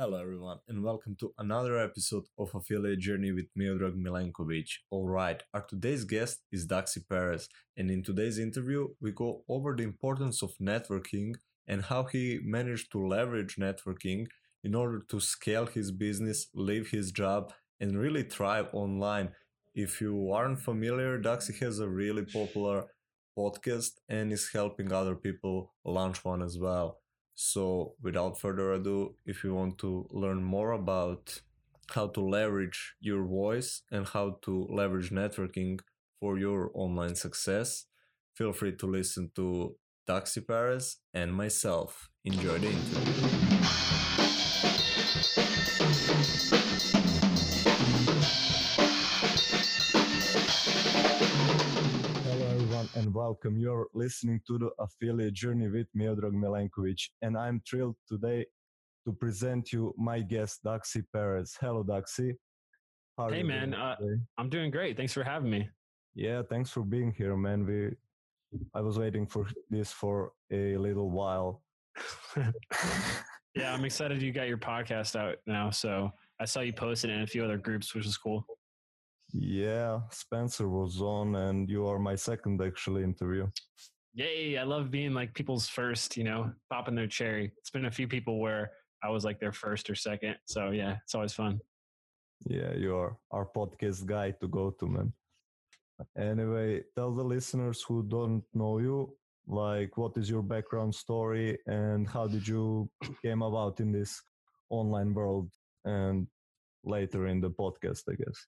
Hello, 0.00 0.16
everyone, 0.16 0.60
and 0.68 0.84
welcome 0.84 1.16
to 1.16 1.34
another 1.38 1.76
episode 1.76 2.22
of 2.38 2.54
Affiliate 2.54 3.00
Journey 3.00 3.32
with 3.32 3.46
Miodrag 3.58 3.96
Milenkovic. 3.96 4.68
All 4.92 5.08
right, 5.08 5.42
our 5.52 5.62
today's 5.62 6.04
guest 6.04 6.44
is 6.52 6.68
Daxi 6.68 7.00
Perez, 7.08 7.48
and 7.76 7.90
in 7.90 8.04
today's 8.04 8.38
interview, 8.38 8.86
we 9.00 9.10
go 9.10 9.42
over 9.48 9.74
the 9.74 9.82
importance 9.82 10.40
of 10.40 10.56
networking 10.62 11.34
and 11.66 11.82
how 11.82 12.04
he 12.04 12.38
managed 12.44 12.92
to 12.92 13.04
leverage 13.04 13.56
networking 13.56 14.28
in 14.62 14.76
order 14.76 15.02
to 15.08 15.18
scale 15.18 15.66
his 15.66 15.90
business, 15.90 16.46
leave 16.54 16.90
his 16.90 17.10
job, 17.10 17.52
and 17.80 17.98
really 17.98 18.22
thrive 18.22 18.68
online. 18.72 19.30
If 19.74 20.00
you 20.00 20.30
aren't 20.30 20.60
familiar, 20.60 21.20
Daxi 21.20 21.58
has 21.58 21.80
a 21.80 21.88
really 21.88 22.24
popular 22.24 22.84
podcast 23.36 23.94
and 24.08 24.32
is 24.32 24.50
helping 24.52 24.92
other 24.92 25.16
people 25.16 25.74
launch 25.84 26.24
one 26.24 26.40
as 26.40 26.56
well. 26.56 27.00
So, 27.40 27.94
without 28.02 28.36
further 28.36 28.72
ado, 28.72 29.14
if 29.24 29.44
you 29.44 29.54
want 29.54 29.78
to 29.78 30.08
learn 30.10 30.42
more 30.42 30.72
about 30.72 31.40
how 31.88 32.08
to 32.08 32.20
leverage 32.20 32.96
your 32.98 33.22
voice 33.22 33.82
and 33.92 34.08
how 34.08 34.40
to 34.42 34.66
leverage 34.68 35.10
networking 35.10 35.78
for 36.18 36.36
your 36.36 36.72
online 36.74 37.14
success, 37.14 37.84
feel 38.34 38.52
free 38.52 38.74
to 38.78 38.86
listen 38.86 39.30
to 39.36 39.76
Daxi 40.08 40.44
Perez 40.44 40.96
and 41.14 41.32
myself. 41.32 42.10
Enjoy 42.24 42.58
the 42.58 42.70
interview. 42.70 43.47
Welcome. 53.28 53.58
You're 53.58 53.88
listening 53.92 54.40
to 54.46 54.56
the 54.56 54.70
affiliate 54.78 55.34
journey 55.34 55.68
with 55.68 55.86
Miodrag 55.94 56.32
Milenkovic, 56.32 57.10
and 57.20 57.36
I'm 57.36 57.60
thrilled 57.68 57.96
today 58.08 58.46
to 59.04 59.12
present 59.12 59.70
you 59.70 59.94
my 59.98 60.20
guest, 60.22 60.60
Daxi 60.64 61.04
Perez. 61.12 61.54
Hello, 61.60 61.84
Daxi. 61.84 62.32
Hey, 63.28 63.42
man. 63.42 63.74
Uh, 63.74 63.96
I'm 64.38 64.48
doing 64.48 64.70
great. 64.70 64.96
Thanks 64.96 65.12
for 65.12 65.22
having 65.22 65.50
me. 65.50 65.68
Yeah, 66.14 66.40
thanks 66.48 66.70
for 66.70 66.80
being 66.80 67.12
here, 67.12 67.36
man. 67.36 67.66
We, 67.66 67.90
I 68.72 68.80
was 68.80 68.98
waiting 68.98 69.26
for 69.26 69.46
this 69.68 69.92
for 69.92 70.32
a 70.50 70.78
little 70.78 71.10
while. 71.10 71.60
yeah, 73.54 73.74
I'm 73.74 73.84
excited 73.84 74.22
you 74.22 74.32
got 74.32 74.48
your 74.48 74.56
podcast 74.56 75.16
out 75.16 75.36
now. 75.46 75.68
So 75.68 76.10
I 76.40 76.46
saw 76.46 76.60
you 76.60 76.72
posted 76.72 77.10
in 77.10 77.20
a 77.20 77.26
few 77.26 77.44
other 77.44 77.58
groups, 77.58 77.94
which 77.94 78.06
is 78.06 78.16
cool. 78.16 78.46
Yeah, 79.32 80.00
Spencer 80.10 80.68
was 80.68 81.00
on, 81.00 81.34
and 81.34 81.68
you 81.68 81.86
are 81.86 81.98
my 81.98 82.14
second 82.14 82.62
actually 82.62 83.04
interview. 83.04 83.46
Yay! 84.14 84.56
I 84.56 84.62
love 84.62 84.90
being 84.90 85.12
like 85.12 85.34
people's 85.34 85.68
first. 85.68 86.16
You 86.16 86.24
know, 86.24 86.52
popping 86.70 86.94
their 86.94 87.06
cherry. 87.06 87.52
It's 87.58 87.70
been 87.70 87.86
a 87.86 87.90
few 87.90 88.08
people 88.08 88.40
where 88.40 88.72
I 89.02 89.10
was 89.10 89.24
like 89.24 89.38
their 89.38 89.52
first 89.52 89.90
or 89.90 89.94
second. 89.94 90.36
So 90.46 90.70
yeah, 90.70 90.96
it's 91.04 91.14
always 91.14 91.34
fun. 91.34 91.60
Yeah, 92.46 92.72
you 92.74 92.96
are 92.96 93.16
our 93.30 93.46
podcast 93.46 94.06
guy 94.06 94.30
to 94.40 94.48
go 94.48 94.70
to, 94.70 94.86
man. 94.86 95.12
Anyway, 96.16 96.84
tell 96.94 97.12
the 97.12 97.24
listeners 97.24 97.82
who 97.82 98.02
don't 98.04 98.44
know 98.54 98.78
you, 98.78 99.16
like 99.46 99.96
what 99.96 100.16
is 100.16 100.30
your 100.30 100.42
background 100.42 100.94
story 100.94 101.58
and 101.66 102.06
how 102.06 102.26
did 102.26 102.46
you 102.46 102.88
came 103.22 103.42
about 103.42 103.80
in 103.80 103.92
this 103.92 104.22
online 104.70 105.12
world 105.12 105.50
and 105.84 106.26
later 106.84 107.26
in 107.26 107.40
the 107.40 107.50
podcast, 107.50 108.02
I 108.08 108.14
guess. 108.14 108.46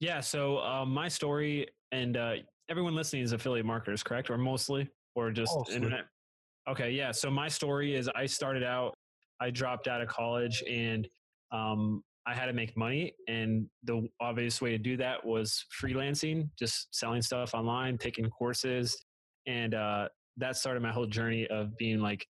Yeah. 0.00 0.20
So 0.20 0.58
uh, 0.58 0.84
my 0.86 1.08
story 1.08 1.66
and 1.92 2.16
uh, 2.16 2.34
everyone 2.68 2.94
listening 2.94 3.22
is 3.22 3.32
affiliate 3.32 3.66
marketers, 3.66 4.02
correct? 4.02 4.30
Or 4.30 4.38
mostly, 4.38 4.88
or 5.14 5.30
just 5.30 5.54
mostly. 5.54 5.76
internet? 5.76 6.06
Okay. 6.68 6.90
Yeah. 6.90 7.12
So 7.12 7.30
my 7.30 7.48
story 7.48 7.94
is 7.94 8.08
I 8.14 8.26
started 8.26 8.62
out, 8.64 8.94
I 9.40 9.50
dropped 9.50 9.88
out 9.88 10.00
of 10.00 10.08
college 10.08 10.62
and 10.68 11.06
um, 11.52 12.02
I 12.26 12.34
had 12.34 12.46
to 12.46 12.52
make 12.52 12.76
money. 12.76 13.14
And 13.28 13.66
the 13.84 14.08
obvious 14.20 14.60
way 14.62 14.70
to 14.70 14.78
do 14.78 14.96
that 14.98 15.24
was 15.24 15.64
freelancing, 15.82 16.48
just 16.58 16.88
selling 16.94 17.22
stuff 17.22 17.54
online, 17.54 17.98
taking 17.98 18.28
courses. 18.30 18.96
And 19.46 19.74
uh, 19.74 20.08
that 20.38 20.56
started 20.56 20.82
my 20.82 20.92
whole 20.92 21.06
journey 21.06 21.46
of 21.48 21.76
being 21.76 22.00
like 22.00 22.26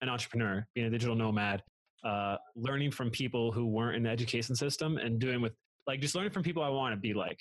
an 0.00 0.08
entrepreneur, 0.08 0.66
being 0.74 0.86
a 0.86 0.90
digital 0.90 1.14
nomad, 1.14 1.62
uh, 2.04 2.36
learning 2.56 2.90
from 2.90 3.10
people 3.10 3.52
who 3.52 3.66
weren't 3.66 3.96
in 3.96 4.02
the 4.02 4.10
education 4.10 4.54
system 4.54 4.98
and 4.98 5.18
doing 5.18 5.40
with 5.40 5.52
like 5.86 6.00
just 6.00 6.14
learning 6.14 6.32
from 6.32 6.42
people 6.42 6.62
I 6.62 6.68
want 6.68 6.94
to 6.94 7.00
be 7.00 7.14
like. 7.14 7.38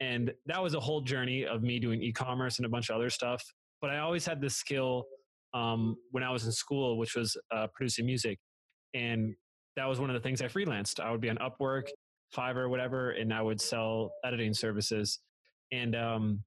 And 0.00 0.32
that 0.46 0.62
was 0.62 0.74
a 0.74 0.80
whole 0.80 1.00
journey 1.00 1.44
of 1.46 1.62
me 1.62 1.78
doing 1.78 2.02
e-commerce 2.02 2.58
and 2.58 2.66
a 2.66 2.68
bunch 2.68 2.88
of 2.90 2.96
other 2.96 3.10
stuff. 3.10 3.42
But 3.80 3.90
I 3.90 3.98
always 3.98 4.24
had 4.24 4.40
this 4.40 4.56
skill 4.56 5.06
um, 5.54 5.96
when 6.10 6.22
I 6.22 6.30
was 6.30 6.44
in 6.44 6.52
school, 6.52 6.98
which 6.98 7.16
was 7.16 7.36
uh, 7.50 7.66
producing 7.74 8.06
music. 8.06 8.38
And 8.94 9.34
that 9.76 9.86
was 9.86 10.00
one 10.00 10.10
of 10.10 10.14
the 10.14 10.20
things 10.20 10.40
I 10.42 10.46
freelanced. 10.46 11.00
I 11.00 11.10
would 11.10 11.20
be 11.20 11.30
on 11.30 11.38
Upwork, 11.38 11.88
Fiverr, 12.36 12.68
whatever, 12.68 13.10
and 13.12 13.32
I 13.32 13.42
would 13.42 13.60
sell 13.60 14.12
editing 14.24 14.54
services. 14.54 15.20
And 15.72 15.96
um, 15.96 16.42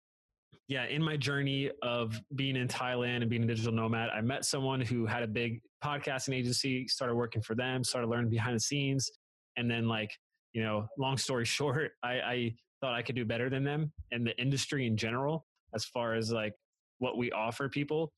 yeah, 0.67 0.85
in 0.85 1.03
my 1.03 1.17
journey 1.17 1.69
of 1.81 2.19
being 2.35 2.55
in 2.55 2.67
Thailand 2.67 3.17
and 3.17 3.29
being 3.29 3.43
a 3.43 3.47
digital 3.47 3.73
nomad, 3.73 4.09
I 4.09 4.21
met 4.21 4.45
someone 4.45 4.81
who 4.81 5.05
had 5.05 5.23
a 5.23 5.27
big 5.27 5.61
podcasting 5.83 6.33
agency, 6.35 6.87
started 6.87 7.15
working 7.15 7.41
for 7.41 7.55
them, 7.55 7.83
started 7.83 8.07
learning 8.07 8.29
behind 8.29 8.55
the 8.55 8.61
scenes. 8.61 9.09
And 9.57 9.69
then, 9.69 9.87
like, 9.87 10.11
you 10.53 10.63
know, 10.63 10.87
long 10.97 11.17
story 11.17 11.45
short, 11.57 11.91
I, 12.03 12.13
I 12.13 12.55
thought 12.81 12.93
I 12.93 13.01
could 13.01 13.15
do 13.15 13.25
better 13.25 13.49
than 13.49 13.63
them 13.63 13.91
and 14.11 14.25
the 14.25 14.37
industry 14.37 14.87
in 14.87 14.97
general, 14.97 15.45
as 15.73 15.85
far 15.85 16.15
as 16.15 16.31
like 16.31 16.53
what 16.99 17.17
we 17.17 17.31
offer 17.31 17.69
people 17.69 18.11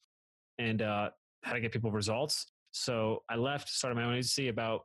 and 0.59 0.81
uh, 0.81 1.09
how 1.43 1.53
to 1.53 1.59
get 1.59 1.71
people 1.71 1.91
results. 1.91 2.47
So 2.71 3.23
I 3.29 3.35
left, 3.35 3.69
started 3.69 3.95
my 3.95 4.03
own 4.03 4.13
agency 4.13 4.47
about 4.47 4.81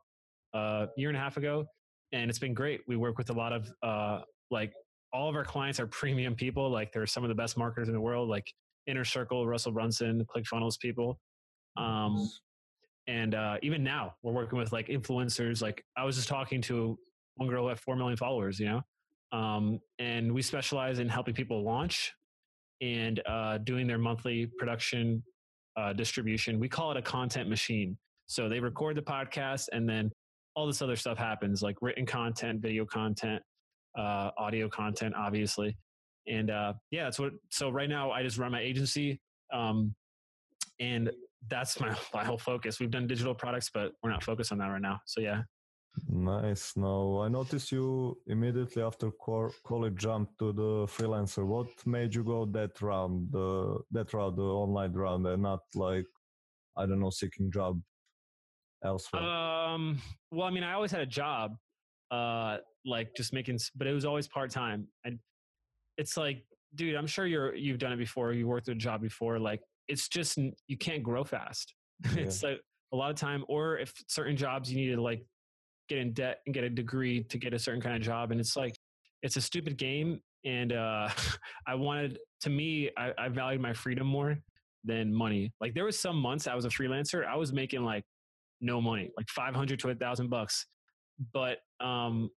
a 0.53 0.87
year 0.97 1.09
and 1.09 1.17
a 1.17 1.19
half 1.19 1.37
ago, 1.37 1.65
and 2.11 2.29
it's 2.29 2.39
been 2.39 2.53
great. 2.53 2.81
We 2.87 2.95
work 2.95 3.17
with 3.17 3.29
a 3.29 3.33
lot 3.33 3.53
of 3.53 3.71
uh, 3.83 4.21
like 4.51 4.73
all 5.11 5.29
of 5.29 5.35
our 5.35 5.45
clients 5.45 5.79
are 5.79 5.87
premium 6.01 6.35
people. 6.35 6.69
Like 6.69 6.91
they're 6.91 7.07
some 7.07 7.23
of 7.23 7.29
the 7.29 7.35
best 7.35 7.57
marketers 7.57 7.87
in 7.87 7.93
the 7.93 8.01
world, 8.01 8.29
like 8.29 8.51
Inner 8.87 9.05
Circle, 9.05 9.47
Russell 9.47 9.71
Brunson, 9.71 10.25
ClickFunnels 10.25 10.79
people. 10.79 11.19
Um, 11.77 12.29
and 13.07 13.33
uh, 13.33 13.57
even 13.63 13.83
now, 13.83 14.13
we're 14.21 14.33
working 14.33 14.59
with 14.59 14.71
like 14.71 14.87
influencers. 14.87 15.61
Like 15.61 15.83
I 15.97 16.03
was 16.03 16.15
just 16.15 16.27
talking 16.27 16.61
to 16.63 16.97
one 17.39 17.49
girl 17.49 17.63
who 17.63 17.69
had 17.69 17.79
4 17.79 17.95
million 17.95 18.17
followers, 18.17 18.59
you 18.59 18.67
know? 18.67 18.81
Um, 19.31 19.79
and 19.97 20.31
we 20.33 20.41
specialize 20.41 20.99
in 20.99 21.07
helping 21.07 21.33
people 21.33 21.63
launch 21.63 22.13
and 22.81 23.21
uh, 23.27 23.59
doing 23.59 23.87
their 23.87 23.97
monthly 23.97 24.47
production 24.57 25.23
uh, 25.77 25.93
distribution. 25.93 26.59
We 26.59 26.67
call 26.67 26.91
it 26.91 26.97
a 26.97 27.01
content 27.01 27.49
machine. 27.49 27.97
So 28.27 28.49
they 28.49 28.59
record 28.59 28.97
the 28.97 29.01
podcast 29.01 29.67
and 29.71 29.87
then 29.87 30.11
all 30.55 30.67
this 30.67 30.81
other 30.81 30.95
stuff 30.95 31.17
happens 31.17 31.61
like 31.61 31.77
written 31.81 32.05
content, 32.05 32.61
video 32.61 32.85
content, 32.85 33.41
uh, 33.97 34.31
audio 34.37 34.67
content, 34.67 35.15
obviously. 35.15 35.77
And 36.27 36.51
uh, 36.51 36.73
yeah, 36.91 37.05
that's 37.05 37.19
what. 37.19 37.31
So 37.49 37.69
right 37.69 37.89
now, 37.89 38.11
I 38.11 38.21
just 38.21 38.37
run 38.37 38.51
my 38.51 38.59
agency, 38.59 39.19
um, 39.53 39.95
and 40.79 41.09
that's 41.47 41.79
my 41.79 41.95
my 42.13 42.23
whole 42.23 42.37
focus. 42.37 42.79
We've 42.79 42.91
done 42.91 43.07
digital 43.07 43.33
products, 43.33 43.71
but 43.73 43.93
we're 44.03 44.11
not 44.11 44.23
focused 44.23 44.51
on 44.51 44.57
that 44.59 44.67
right 44.67 44.81
now. 44.81 44.99
So 45.05 45.21
yeah, 45.21 45.41
Nice. 46.07 46.75
Now, 46.75 47.21
I 47.21 47.27
noticed 47.27 47.71
you 47.71 48.17
immediately 48.27 48.81
after 48.83 49.11
college 49.11 49.95
jumped 49.95 50.37
to 50.39 50.53
the 50.53 50.85
freelancer. 50.87 51.45
What 51.45 51.67
made 51.85 52.13
you 52.13 52.23
go 52.23 52.45
that 52.45 52.81
round, 52.81 53.31
the 53.31 53.79
that 53.91 54.13
route, 54.13 54.35
the 54.35 54.43
online 54.43 54.93
round, 54.93 55.25
and 55.27 55.43
not 55.43 55.61
like 55.75 56.05
I 56.77 56.85
don't 56.85 56.99
know, 56.99 57.09
seeking 57.09 57.51
job 57.51 57.81
elsewhere? 58.83 59.23
Um. 59.23 60.01
Well, 60.31 60.47
I 60.47 60.51
mean, 60.51 60.63
I 60.63 60.73
always 60.73 60.91
had 60.91 61.01
a 61.01 61.05
job, 61.05 61.55
uh, 62.11 62.57
like 62.85 63.15
just 63.15 63.33
making, 63.33 63.59
but 63.75 63.87
it 63.87 63.93
was 63.93 64.05
always 64.05 64.27
part 64.27 64.51
time. 64.51 64.87
And 65.03 65.19
it's 65.97 66.15
like, 66.15 66.43
dude, 66.75 66.95
I'm 66.95 67.07
sure 67.07 67.25
you're 67.25 67.55
you've 67.55 67.79
done 67.79 67.93
it 67.93 67.97
before. 67.97 68.33
You 68.33 68.47
worked 68.47 68.67
a 68.69 68.75
job 68.75 69.01
before. 69.01 69.39
Like, 69.39 69.61
it's 69.87 70.07
just 70.07 70.37
you 70.67 70.77
can't 70.77 71.03
grow 71.03 71.23
fast. 71.23 71.73
Yeah. 72.15 72.21
it's 72.23 72.43
like 72.43 72.61
a 72.93 72.95
lot 72.95 73.09
of 73.09 73.17
time, 73.17 73.43
or 73.49 73.77
if 73.77 73.93
certain 74.07 74.37
jobs 74.37 74.71
you 74.71 74.79
need 74.79 74.95
to 74.95 75.01
like 75.01 75.25
get 75.89 75.97
in 75.97 76.13
debt 76.13 76.39
and 76.45 76.53
get 76.53 76.63
a 76.63 76.69
degree 76.69 77.23
to 77.23 77.37
get 77.37 77.53
a 77.53 77.59
certain 77.59 77.81
kind 77.81 77.95
of 77.95 78.01
job. 78.01 78.31
And 78.31 78.39
it's 78.39 78.55
like, 78.55 78.75
it's 79.21 79.35
a 79.35 79.41
stupid 79.41 79.77
game. 79.77 80.21
And 80.45 80.71
uh, 80.71 81.09
I 81.67 81.75
wanted, 81.75 82.19
to 82.41 82.49
me, 82.49 82.89
I, 82.97 83.11
I 83.17 83.29
valued 83.29 83.61
my 83.61 83.73
freedom 83.73 84.07
more 84.07 84.37
than 84.83 85.13
money. 85.13 85.51
Like 85.59 85.73
there 85.73 85.85
was 85.85 85.99
some 85.99 86.15
months 86.15 86.47
I 86.47 86.55
was 86.55 86.65
a 86.65 86.69
freelancer, 86.69 87.25
I 87.25 87.35
was 87.35 87.51
making 87.51 87.83
like 87.83 88.03
no 88.61 88.79
money, 88.79 89.11
like 89.17 89.27
500 89.29 89.79
to 89.79 89.89
a 89.89 89.95
thousand 89.95 90.29
bucks. 90.29 90.65
But 91.33 91.57
um, 91.81 92.29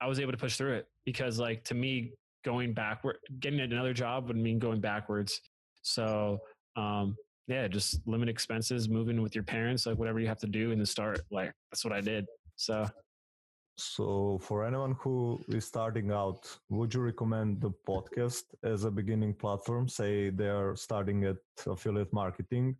I 0.00 0.06
was 0.06 0.20
able 0.20 0.32
to 0.32 0.38
push 0.38 0.56
through 0.56 0.74
it 0.74 0.86
because 1.04 1.38
like 1.38 1.64
to 1.64 1.74
me, 1.74 2.12
going 2.44 2.72
backward, 2.72 3.16
getting 3.40 3.60
another 3.60 3.92
job 3.92 4.28
would 4.28 4.36
mean 4.36 4.58
going 4.58 4.80
backwards. 4.80 5.40
So 5.82 6.38
um, 6.76 7.16
yeah, 7.48 7.66
just 7.68 8.00
limit 8.06 8.28
expenses, 8.28 8.88
moving 8.88 9.22
with 9.22 9.34
your 9.34 9.44
parents, 9.44 9.86
like 9.86 9.98
whatever 9.98 10.20
you 10.20 10.28
have 10.28 10.38
to 10.38 10.46
do 10.46 10.70
in 10.70 10.78
the 10.78 10.86
start. 10.86 11.20
Like 11.30 11.52
that's 11.70 11.84
what 11.84 11.92
I 11.92 12.00
did. 12.00 12.26
So, 12.56 12.88
so 13.76 14.38
for 14.42 14.64
anyone 14.64 14.96
who 15.00 15.40
is 15.48 15.66
starting 15.66 16.10
out, 16.10 16.58
would 16.70 16.92
you 16.94 17.00
recommend 17.00 17.60
the 17.60 17.70
podcast 17.86 18.44
as 18.64 18.84
a 18.84 18.90
beginning 18.90 19.34
platform? 19.34 19.88
Say 19.88 20.30
they 20.30 20.48
are 20.48 20.74
starting 20.74 21.24
at 21.24 21.36
affiliate 21.66 22.12
marketing, 22.12 22.76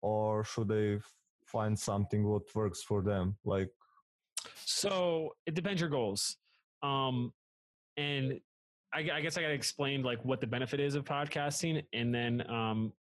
or 0.00 0.44
should 0.44 0.68
they 0.68 0.98
find 1.46 1.78
something 1.78 2.24
what 2.24 2.42
works 2.54 2.82
for 2.82 3.02
them? 3.02 3.36
Like, 3.44 3.70
so 4.64 5.34
it 5.46 5.54
depends 5.54 5.80
your 5.80 5.90
goals. 5.90 6.36
Um, 6.82 7.32
and 7.96 8.40
I, 8.94 9.00
I 9.12 9.20
guess 9.20 9.36
I 9.36 9.42
got 9.42 9.48
to 9.48 9.54
explain 9.54 10.02
like 10.02 10.24
what 10.24 10.40
the 10.40 10.46
benefit 10.46 10.78
is 10.78 10.94
of 10.94 11.04
podcasting, 11.04 11.82
and 11.92 12.14
then 12.14 12.48
um, 12.48 12.92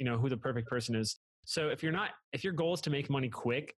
you 0.00 0.06
know 0.06 0.18
who 0.18 0.28
the 0.28 0.36
perfect 0.36 0.68
person 0.68 0.96
is. 0.96 1.20
So 1.44 1.68
if 1.68 1.82
you're 1.82 1.92
not, 1.92 2.10
if 2.32 2.42
your 2.42 2.52
goal 2.52 2.74
is 2.74 2.80
to 2.82 2.90
make 2.90 3.08
money 3.08 3.28
quick, 3.28 3.74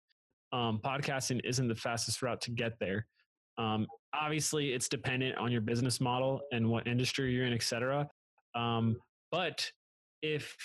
um, 0.53 0.81
podcasting 0.85 1.41
isn't 1.45 1.69
the 1.69 1.75
fastest 1.75 2.23
route 2.23 2.41
to 2.43 2.51
get 2.51 2.73
there. 2.81 3.07
Um, 3.59 3.87
obviously, 4.15 4.73
it's 4.73 4.89
dependent 4.89 5.37
on 5.39 5.53
your 5.53 5.61
business 5.61 6.01
model 6.01 6.41
and 6.53 6.69
what 6.69 6.87
industry 6.87 7.33
you're 7.33 7.47
in, 7.47 7.53
et 7.53 7.63
cetera. 7.63 8.09
Um, 8.55 8.97
but 9.31 9.71
if 10.23 10.57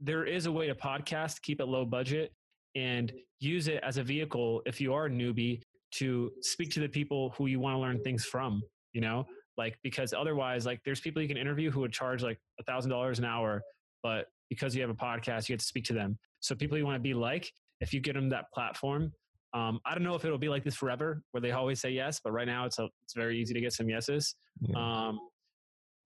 there 0.00 0.24
is 0.24 0.46
a 0.46 0.52
way 0.52 0.66
to 0.68 0.74
podcast, 0.74 1.42
keep 1.42 1.60
it 1.60 1.66
low 1.66 1.84
budget, 1.84 2.32
and 2.74 3.12
use 3.40 3.68
it 3.68 3.80
as 3.82 3.96
a 3.96 4.02
vehicle 4.02 4.62
if 4.66 4.80
you 4.80 4.94
are 4.94 5.06
a 5.06 5.10
newbie 5.10 5.60
to 5.90 6.30
speak 6.42 6.70
to 6.70 6.80
the 6.80 6.88
people 6.88 7.34
who 7.36 7.46
you 7.46 7.58
want 7.58 7.74
to 7.74 7.78
learn 7.78 8.00
things 8.02 8.24
from, 8.24 8.62
you 8.92 9.00
know, 9.00 9.26
like 9.56 9.76
because 9.82 10.12
otherwise, 10.12 10.66
like 10.66 10.80
there's 10.84 11.00
people 11.00 11.20
you 11.20 11.28
can 11.28 11.36
interview 11.36 11.70
who 11.70 11.80
would 11.80 11.92
charge 11.92 12.22
like 12.22 12.38
a 12.60 12.62
thousand 12.64 12.90
dollars 12.90 13.18
an 13.18 13.24
hour, 13.24 13.62
but 14.02 14.26
because 14.48 14.74
you 14.76 14.82
have 14.82 14.90
a 14.90 14.94
podcast, 14.94 15.48
you 15.48 15.54
get 15.54 15.60
to 15.60 15.66
speak 15.66 15.84
to 15.84 15.92
them. 15.92 16.18
So 16.40 16.54
people 16.54 16.78
you 16.78 16.84
want 16.84 16.96
to 16.96 17.02
be 17.02 17.14
like, 17.14 17.50
if 17.80 17.92
you 17.92 18.00
get 18.00 18.14
them 18.14 18.28
that 18.30 18.46
platform, 18.52 19.12
um, 19.54 19.80
I 19.86 19.94
don't 19.94 20.02
know 20.02 20.14
if 20.14 20.24
it'll 20.24 20.38
be 20.38 20.48
like 20.48 20.64
this 20.64 20.74
forever, 20.74 21.22
where 21.32 21.40
they 21.40 21.52
always 21.52 21.80
say 21.80 21.90
yes, 21.90 22.20
but 22.22 22.32
right 22.32 22.46
now 22.46 22.66
it's 22.66 22.78
a, 22.78 22.88
it's 23.04 23.14
very 23.14 23.40
easy 23.40 23.54
to 23.54 23.60
get 23.60 23.72
some 23.72 23.88
yeses. 23.88 24.34
Yeah. 24.60 24.76
Um, 24.76 25.20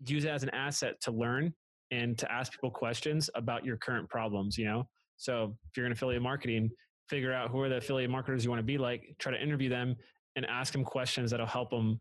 use 0.06 0.24
it 0.24 0.28
as 0.28 0.42
an 0.42 0.50
asset 0.50 1.00
to 1.02 1.12
learn 1.12 1.52
and 1.90 2.16
to 2.18 2.30
ask 2.30 2.52
people 2.52 2.70
questions 2.70 3.28
about 3.34 3.64
your 3.64 3.76
current 3.76 4.08
problems. 4.08 4.56
You 4.56 4.66
know, 4.66 4.88
so 5.16 5.56
if 5.68 5.76
you're 5.76 5.86
in 5.86 5.92
affiliate 5.92 6.22
marketing, 6.22 6.70
figure 7.08 7.32
out 7.32 7.50
who 7.50 7.60
are 7.60 7.68
the 7.68 7.76
affiliate 7.76 8.10
marketers 8.10 8.44
you 8.44 8.50
want 8.50 8.60
to 8.60 8.64
be 8.64 8.78
like. 8.78 9.14
Try 9.18 9.32
to 9.32 9.42
interview 9.42 9.68
them 9.68 9.96
and 10.36 10.46
ask 10.46 10.72
them 10.72 10.84
questions 10.84 11.30
that'll 11.30 11.46
help 11.46 11.70
them. 11.70 12.00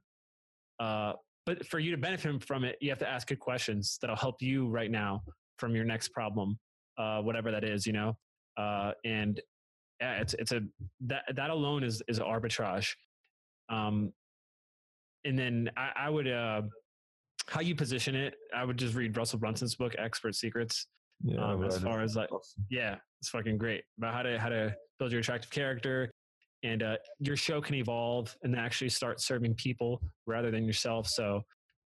Uh, 0.80 1.14
but 1.46 1.66
for 1.66 1.80
you 1.80 1.92
to 1.92 1.98
benefit 1.98 2.44
from 2.44 2.64
it, 2.64 2.78
you 2.82 2.90
have 2.90 3.00
to 3.00 3.10
ask 3.10 3.28
good 3.28 3.40
questions 3.40 3.98
that'll 4.00 4.16
help 4.16 4.42
you 4.42 4.70
right 4.70 4.92
now 4.92 5.24
from 5.58 5.76
your 5.76 5.86
next 5.86 6.10
problem, 6.10 6.58
uh, 7.00 7.20
whatever 7.22 7.52
that 7.52 7.64
is. 7.64 7.88
You 7.88 7.94
know, 7.94 8.18
uh, 8.58 8.92
and 9.06 9.42
yeah, 10.02 10.20
it's 10.20 10.34
it's 10.34 10.52
a 10.52 10.62
that 11.02 11.24
that 11.36 11.50
alone 11.52 11.84
is 11.84 12.02
is 12.08 12.20
arbitrage. 12.20 12.90
Um, 13.70 14.12
and 15.24 15.38
then 15.38 15.70
I, 15.78 15.92
I 15.96 16.10
would 16.10 16.28
uh, 16.28 16.64
how 17.48 17.62
you 17.62 17.76
position 17.76 18.16
it. 18.16 18.34
I 18.56 18.66
would 18.66 18.78
just 18.78 18.96
read 18.96 19.16
Russell 19.16 19.40
Brunson's 19.40 19.76
book, 19.76 19.94
Expert 19.98 20.36
Secrets. 20.36 20.88
Yeah, 21.24 21.52
um, 21.52 21.64
as 21.64 21.78
far 21.78 22.02
as 22.02 22.16
like, 22.16 22.30
yeah, 22.72 22.96
it's 23.20 23.30
fucking 23.30 23.60
great 23.60 23.84
about 24.00 24.16
how 24.16 24.24
to 24.24 24.40
how 24.40 24.50
to 24.50 24.76
build 24.98 25.12
your 25.12 25.22
attractive 25.22 25.52
character, 25.52 26.12
and 26.64 26.82
uh, 26.82 26.96
your 27.20 27.38
show 27.38 27.62
can 27.62 27.76
evolve 27.76 28.36
and 28.42 28.56
actually 28.56 28.90
start 28.90 29.22
serving 29.22 29.54
people 29.54 30.02
rather 30.26 30.50
than 30.50 30.66
yourself. 30.66 31.08
So, 31.08 31.44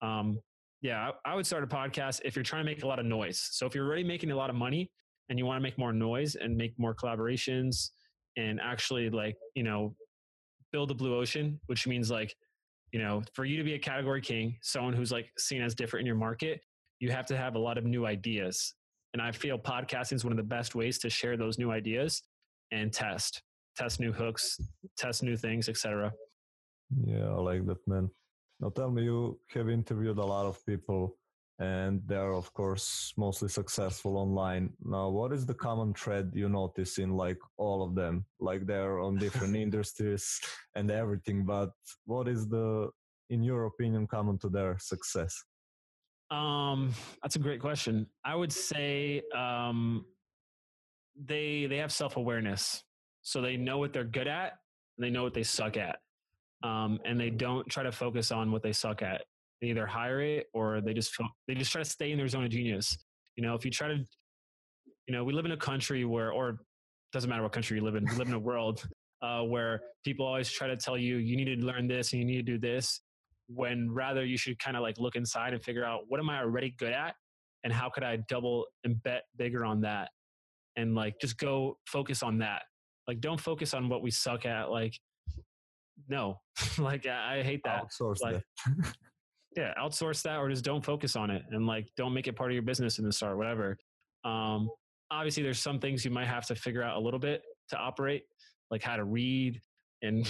um, 0.01 0.39
yeah, 0.81 1.11
I, 1.25 1.33
I 1.33 1.35
would 1.35 1.45
start 1.45 1.63
a 1.63 1.67
podcast 1.67 2.21
if 2.25 2.35
you're 2.35 2.41
trying 2.41 2.65
to 2.65 2.71
make 2.71 2.81
a 2.81 2.87
lot 2.87 2.97
of 2.97 3.05
noise. 3.05 3.49
So 3.51 3.67
if 3.67 3.75
you're 3.75 3.85
already 3.85 4.03
making 4.03 4.31
a 4.31 4.35
lot 4.35 4.49
of 4.49 4.55
money 4.55 4.89
and 5.29 5.37
you 5.37 5.45
want 5.45 5.57
to 5.57 5.63
make 5.63 5.77
more 5.77 5.93
noise 5.93 6.35
and 6.35 6.55
make 6.55 6.77
more 6.77 6.93
collaborations 6.93 7.91
and 8.37 8.59
actually 8.61 9.09
like 9.09 9.35
you 9.55 9.63
know 9.63 9.95
build 10.71 10.91
a 10.91 10.93
blue 10.93 11.15
ocean 11.15 11.59
which 11.67 11.87
means 11.87 12.11
like 12.11 12.35
you 12.91 12.99
know 12.99 13.21
for 13.33 13.45
you 13.45 13.57
to 13.57 13.63
be 13.63 13.73
a 13.73 13.79
category 13.79 14.21
king 14.21 14.57
someone 14.61 14.93
who's 14.93 15.11
like 15.11 15.27
seen 15.37 15.61
as 15.61 15.73
different 15.75 16.01
in 16.01 16.07
your 16.07 16.15
market 16.15 16.61
you 16.99 17.09
have 17.09 17.25
to 17.25 17.37
have 17.37 17.55
a 17.55 17.59
lot 17.59 17.77
of 17.77 17.85
new 17.85 18.05
ideas. 18.05 18.73
And 19.13 19.21
i 19.21 19.31
feel 19.31 19.57
podcasting 19.57 20.13
is 20.13 20.23
one 20.23 20.33
of 20.33 20.37
the 20.37 20.43
best 20.43 20.75
ways 20.75 20.99
to 20.99 21.09
share 21.09 21.35
those 21.37 21.57
new 21.57 21.71
ideas 21.71 22.21
and 22.71 22.93
test 22.93 23.41
test 23.75 23.99
new 23.99 24.11
hooks 24.11 24.59
test 24.97 25.23
new 25.23 25.35
things 25.35 25.67
etc 25.67 26.11
yeah 27.05 27.25
i 27.25 27.39
like 27.39 27.65
that 27.65 27.87
man. 27.87 28.09
Now 28.59 28.69
tell 28.69 28.91
me 28.91 29.03
you 29.03 29.39
have 29.53 29.69
interviewed 29.69 30.17
a 30.17 30.25
lot 30.25 30.45
of 30.45 30.63
people 30.65 31.15
and 31.59 32.01
they're 32.05 32.33
of 32.33 32.53
course 32.53 33.13
mostly 33.17 33.49
successful 33.49 34.17
online. 34.17 34.71
Now 34.83 35.09
what 35.09 35.33
is 35.33 35.45
the 35.45 35.53
common 35.53 35.93
thread 35.93 36.31
you 36.33 36.47
notice 36.47 36.97
in 36.97 37.11
like 37.11 37.37
all 37.57 37.83
of 37.83 37.95
them? 37.95 38.25
Like 38.39 38.65
they're 38.65 38.99
on 38.99 39.17
different 39.17 39.55
industries 39.67 40.39
and 40.75 40.89
everything 40.89 41.45
but 41.45 41.71
what 42.05 42.27
is 42.27 42.47
the 42.47 42.89
in 43.29 43.43
your 43.43 43.65
opinion 43.65 44.07
common 44.07 44.37
to 44.39 44.49
their 44.49 44.77
success? 44.79 45.43
Um 46.31 46.93
that's 47.21 47.35
a 47.35 47.39
great 47.39 47.59
question. 47.59 48.07
I 48.23 48.35
would 48.35 48.53
say 48.53 49.21
um 49.35 50.05
they 51.25 51.65
they 51.65 51.77
have 51.77 51.91
self-awareness. 51.91 52.83
So 53.21 53.41
they 53.41 53.57
know 53.57 53.77
what 53.77 53.91
they're 53.91 54.05
good 54.05 54.27
at 54.27 54.53
and 54.97 55.05
they 55.05 55.09
know 55.09 55.23
what 55.23 55.33
they 55.33 55.43
suck 55.43 55.75
at. 55.75 55.97
Um, 56.63 56.99
and 57.05 57.19
they 57.19 57.29
don't 57.29 57.67
try 57.69 57.83
to 57.83 57.91
focus 57.91 58.31
on 58.31 58.51
what 58.51 58.63
they 58.63 58.73
suck 58.73 59.01
at 59.01 59.21
they 59.61 59.67
either 59.67 59.85
hire 59.85 60.21
it 60.21 60.47
or 60.53 60.81
they 60.81 60.93
just 60.93 61.15
they 61.47 61.55
just 61.55 61.71
try 61.71 61.83
to 61.83 61.89
stay 61.89 62.11
in 62.11 62.17
their 62.17 62.27
zone 62.27 62.45
of 62.45 62.49
genius. 62.49 62.97
You 63.35 63.43
know, 63.43 63.55
if 63.55 63.65
you 63.65 63.71
try 63.71 63.87
to, 63.87 64.03
you 65.07 65.13
know, 65.13 65.23
we 65.23 65.33
live 65.33 65.45
in 65.45 65.51
a 65.51 65.57
country 65.57 66.05
where, 66.05 66.31
or 66.31 66.59
doesn't 67.11 67.29
matter 67.29 67.43
what 67.43 67.51
country 67.51 67.77
you 67.77 67.83
live 67.83 67.95
in, 67.95 68.05
we 68.05 68.15
live 68.15 68.27
in 68.27 68.33
a 68.33 68.39
world 68.39 68.87
uh, 69.21 69.41
where 69.41 69.81
people 70.03 70.25
always 70.25 70.49
try 70.49 70.67
to 70.67 70.77
tell 70.77 70.97
you 70.97 71.17
you 71.17 71.35
need 71.35 71.45
to 71.45 71.65
learn 71.65 71.87
this 71.87 72.13
and 72.13 72.19
you 72.19 72.25
need 72.25 72.45
to 72.45 72.51
do 72.53 72.57
this, 72.57 73.01
when 73.47 73.91
rather 73.91 74.25
you 74.25 74.37
should 74.37 74.59
kind 74.59 74.77
of 74.77 74.83
like 74.83 74.97
look 74.99 75.15
inside 75.15 75.53
and 75.53 75.63
figure 75.63 75.83
out 75.83 76.01
what 76.07 76.19
am 76.19 76.29
I 76.29 76.39
already 76.39 76.75
good 76.77 76.93
at 76.93 77.15
and 77.63 77.73
how 77.73 77.89
could 77.89 78.03
I 78.03 78.17
double 78.27 78.65
and 78.83 79.01
bet 79.03 79.23
bigger 79.37 79.65
on 79.65 79.81
that, 79.81 80.09
and 80.75 80.95
like 80.95 81.19
just 81.19 81.37
go 81.37 81.77
focus 81.85 82.23
on 82.23 82.37
that. 82.39 82.63
Like, 83.07 83.21
don't 83.21 83.39
focus 83.39 83.73
on 83.73 83.89
what 83.89 84.01
we 84.03 84.11
suck 84.11 84.45
at. 84.45 84.69
Like, 84.69 84.93
no, 86.07 86.39
like 86.77 87.07
I, 87.07 87.39
I 87.39 87.43
hate 87.43 87.61
that. 87.65 87.83
Outsource 87.83 88.21
like, 88.21 88.41
that. 88.65 88.95
yeah 89.55 89.73
outsource 89.79 90.21
that 90.23 90.37
or 90.37 90.49
just 90.49 90.63
don't 90.63 90.83
focus 90.83 91.15
on 91.15 91.29
it 91.29 91.43
and 91.51 91.65
like 91.65 91.87
don't 91.97 92.13
make 92.13 92.27
it 92.27 92.35
part 92.35 92.51
of 92.51 92.53
your 92.53 92.63
business 92.63 92.99
in 92.99 93.05
the 93.05 93.11
start 93.11 93.37
whatever. 93.37 93.77
Um 94.23 94.69
obviously 95.11 95.41
there's 95.43 95.59
some 95.59 95.79
things 95.79 96.05
you 96.05 96.11
might 96.11 96.27
have 96.27 96.45
to 96.45 96.55
figure 96.55 96.83
out 96.83 96.97
a 96.97 96.99
little 96.99 97.19
bit 97.19 97.41
to 97.69 97.77
operate 97.77 98.23
like 98.69 98.83
how 98.83 98.95
to 98.95 99.03
read 99.03 99.59
and 100.01 100.29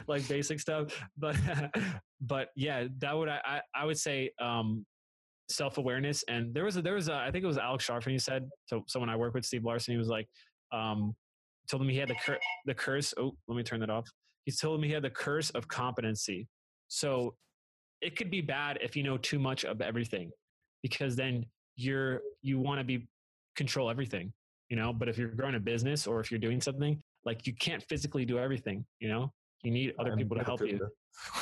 like 0.06 0.26
basic 0.28 0.60
stuff 0.60 1.02
but 1.16 1.34
but 2.20 2.48
yeah 2.54 2.86
that 2.98 3.16
would 3.16 3.28
i 3.28 3.60
i 3.74 3.84
would 3.84 3.98
say 3.98 4.30
um 4.40 4.84
self-awareness 5.48 6.24
and 6.28 6.54
there 6.54 6.64
was 6.64 6.76
a 6.76 6.82
there 6.82 6.94
was 6.94 7.08
a 7.08 7.14
i 7.14 7.30
think 7.30 7.42
it 7.42 7.46
was 7.46 7.58
Alex 7.58 7.86
Charfen 7.86 8.10
he 8.10 8.18
said 8.18 8.46
so 8.66 8.84
someone 8.86 9.08
i 9.08 9.16
work 9.16 9.34
with 9.34 9.44
steve 9.44 9.64
larsen 9.64 9.92
he 9.92 9.98
was 9.98 10.08
like 10.08 10.28
um 10.72 11.14
told 11.68 11.82
him 11.82 11.88
he 11.88 11.96
had 11.96 12.08
the 12.08 12.14
cur- 12.14 12.38
the 12.66 12.74
curse 12.74 13.14
oh 13.18 13.34
let 13.48 13.56
me 13.56 13.62
turn 13.62 13.80
that 13.80 13.90
off. 13.90 14.06
He 14.44 14.52
told 14.52 14.78
him 14.78 14.84
he 14.84 14.92
had 14.92 15.02
the 15.02 15.10
curse 15.10 15.50
of 15.50 15.68
competency. 15.68 16.48
So 16.88 17.36
it 18.02 18.16
could 18.16 18.30
be 18.30 18.40
bad 18.40 18.78
if 18.82 18.96
you 18.96 19.02
know 19.02 19.16
too 19.16 19.38
much 19.38 19.64
of 19.64 19.80
everything 19.80 20.30
because 20.82 21.16
then 21.16 21.46
you're 21.76 22.20
you 22.42 22.58
want 22.58 22.78
to 22.78 22.84
be 22.84 23.08
control 23.56 23.88
everything 23.88 24.32
you 24.72 24.76
know? 24.76 24.90
But 24.90 25.10
if 25.10 25.18
you're 25.18 25.28
growing 25.28 25.54
a 25.54 25.60
business 25.60 26.06
or 26.06 26.18
if 26.20 26.30
you're 26.30 26.40
doing 26.40 26.60
something 26.60 27.00
like 27.26 27.46
you 27.46 27.54
can't 27.54 27.82
physically 27.82 28.24
do 28.24 28.38
everything 28.38 28.84
you 29.00 29.08
know? 29.08 29.30
You 29.62 29.70
need 29.70 29.94
other 30.00 30.12
I'm 30.12 30.18
people 30.18 30.36
to 30.36 30.42
help 30.42 30.60
you. 30.66 30.88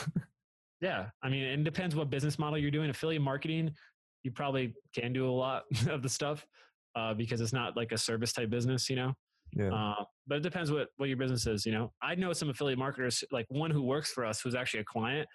yeah 0.80 1.10
i 1.22 1.28
mean 1.28 1.42
it 1.42 1.62
depends 1.62 1.94
what 1.94 2.10
business 2.10 2.38
model 2.38 2.58
you're 2.58 2.70
doing. 2.70 2.90
Affiliate 2.90 3.22
marketing 3.22 3.70
you 4.24 4.30
probably 4.30 4.74
can 4.94 5.12
do 5.12 5.28
a 5.28 5.30
lot 5.30 5.62
of 5.88 6.02
the 6.02 6.08
stuff 6.08 6.44
uh, 6.96 7.14
because 7.14 7.40
it's 7.40 7.52
not 7.52 7.76
like 7.76 7.92
a 7.92 7.98
service 7.98 8.32
type 8.32 8.50
business 8.50 8.90
you 8.90 8.96
know? 8.96 9.14
Yeah. 9.52 9.72
Uh, 9.72 10.04
but 10.26 10.38
it 10.38 10.42
depends 10.42 10.70
what 10.70 10.88
what 10.96 11.08
your 11.08 11.16
business 11.16 11.46
is 11.46 11.64
you 11.64 11.72
know? 11.72 11.92
I 12.02 12.16
know 12.16 12.32
some 12.32 12.50
affiliate 12.50 12.80
marketers 12.80 13.22
like 13.30 13.46
one 13.48 13.70
who 13.70 13.82
works 13.82 14.12
for 14.12 14.24
us 14.26 14.40
who's 14.40 14.56
actually 14.56 14.80
a 14.80 14.84
client 14.84 15.28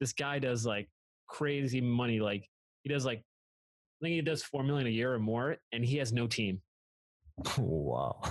this 0.00 0.12
guy 0.12 0.38
does 0.38 0.66
like 0.66 0.88
crazy 1.28 1.80
money. 1.80 2.20
Like 2.20 2.48
he 2.82 2.88
does 2.88 3.04
like 3.04 3.18
I 3.18 4.06
think 4.06 4.14
he 4.14 4.22
does 4.22 4.42
four 4.42 4.62
million 4.62 4.86
a 4.86 4.90
year 4.90 5.12
or 5.12 5.18
more, 5.18 5.56
and 5.72 5.84
he 5.84 5.96
has 5.98 6.12
no 6.12 6.26
team. 6.26 6.60
Wow. 7.58 8.20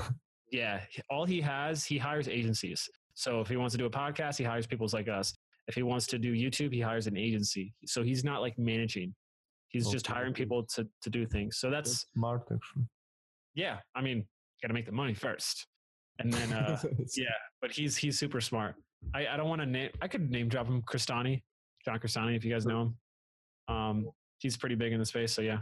Yeah, 0.51 0.81
all 1.11 1.25
he 1.25 1.39
has, 1.41 1.85
he 1.85 1.99
hires 1.99 2.27
agencies. 2.27 2.89
So 3.13 3.39
if 3.39 3.47
he 3.47 3.55
wants 3.55 3.73
to 3.73 3.77
do 3.77 3.85
a 3.85 3.89
podcast, 3.89 4.35
he 4.37 4.43
hires 4.43 4.65
people 4.65 4.87
like 4.91 5.07
us. 5.07 5.31
If 5.67 5.75
he 5.75 5.83
wants 5.83 6.07
to 6.07 6.17
do 6.17 6.33
YouTube, 6.33 6.73
he 6.73 6.81
hires 6.81 7.05
an 7.05 7.15
agency. 7.15 7.71
So 7.85 8.01
he's 8.01 8.23
not 8.23 8.41
like 8.41 8.57
managing. 8.57 9.13
He's 9.67 9.85
okay. 9.85 9.93
just 9.93 10.07
hiring 10.07 10.33
people 10.33 10.65
to 10.75 10.87
to 11.03 11.09
do 11.11 11.27
things. 11.27 11.57
So 11.59 11.69
that's, 11.69 11.89
that's 11.89 12.05
smart 12.15 12.41
actually. 12.51 12.85
Yeah, 13.53 13.77
I 13.95 14.01
mean, 14.01 14.25
got 14.61 14.69
to 14.69 14.73
make 14.73 14.87
the 14.87 14.91
money 14.91 15.13
first, 15.13 15.67
and 16.17 16.33
then 16.33 16.53
uh, 16.53 16.81
yeah. 17.15 17.27
But 17.61 17.71
he's 17.71 17.95
he's 17.95 18.17
super 18.17 18.41
smart. 18.41 18.75
I, 19.13 19.27
I 19.27 19.37
don't 19.37 19.49
want 19.49 19.61
to 19.61 19.67
name. 19.67 19.91
I 20.01 20.07
could 20.07 20.31
name 20.31 20.49
drop 20.49 20.67
him, 20.67 20.81
Crestani. 20.81 21.43
John 21.83 21.99
Crestani, 21.99 22.35
if 22.35 22.43
you 22.43 22.51
guys 22.51 22.65
know 22.65 22.81
him. 22.81 22.97
Um, 23.67 24.09
he's 24.39 24.57
pretty 24.57 24.75
big 24.75 24.93
in 24.93 24.99
the 24.99 25.05
space, 25.05 25.33
so 25.33 25.41
yeah. 25.41 25.59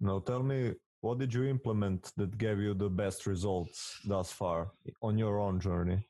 Now 0.00 0.20
tell 0.20 0.42
me, 0.42 0.74
what 1.00 1.18
did 1.18 1.32
you 1.32 1.44
implement 1.44 2.12
that 2.16 2.36
gave 2.38 2.58
you 2.58 2.74
the 2.74 2.88
best 2.88 3.26
results 3.26 3.98
thus 4.04 4.32
far 4.32 4.72
on 5.02 5.18
your 5.18 5.38
own 5.38 5.60
journey? 5.60 6.06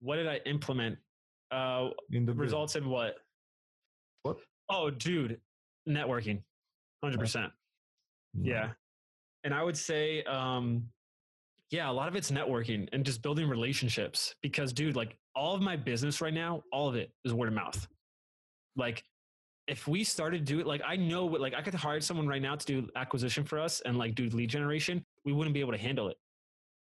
What 0.00 0.16
did 0.16 0.28
I 0.28 0.40
implement? 0.46 0.98
Uh, 1.50 1.90
in 2.12 2.24
the 2.24 2.32
results 2.32 2.76
in 2.76 2.88
what? 2.88 3.16
What? 4.22 4.38
Oh, 4.68 4.90
dude, 4.90 5.40
networking, 5.88 6.42
hundred 7.02 7.18
percent. 7.18 7.52
Yeah, 8.40 8.70
and 9.42 9.52
I 9.52 9.64
would 9.64 9.76
say 9.76 10.22
um, 10.24 10.84
yeah, 11.70 11.90
a 11.90 11.92
lot 11.92 12.08
of 12.08 12.16
it's 12.16 12.30
networking 12.30 12.88
and 12.92 13.04
just 13.04 13.22
building 13.22 13.48
relationships 13.48 14.34
because 14.42 14.72
dude, 14.72 14.96
like 14.96 15.16
all 15.34 15.54
of 15.54 15.62
my 15.62 15.76
business 15.76 16.20
right 16.20 16.34
now, 16.34 16.62
all 16.72 16.88
of 16.88 16.96
it 16.96 17.10
is 17.24 17.32
word 17.32 17.48
of 17.48 17.54
mouth. 17.54 17.86
Like 18.76 19.04
if 19.66 19.86
we 19.86 20.04
started 20.04 20.44
to 20.46 20.52
do 20.52 20.60
it, 20.60 20.66
like 20.66 20.82
I 20.86 20.96
know 20.96 21.26
what, 21.26 21.40
like 21.40 21.54
I 21.54 21.62
could 21.62 21.74
hire 21.74 22.00
someone 22.00 22.26
right 22.26 22.42
now 22.42 22.56
to 22.56 22.66
do 22.66 22.88
acquisition 22.96 23.44
for 23.44 23.58
us 23.58 23.80
and 23.82 23.96
like 23.96 24.14
do 24.14 24.28
lead 24.30 24.50
generation, 24.50 25.04
we 25.24 25.32
wouldn't 25.32 25.54
be 25.54 25.60
able 25.60 25.72
to 25.72 25.78
handle 25.78 26.08
it 26.08 26.16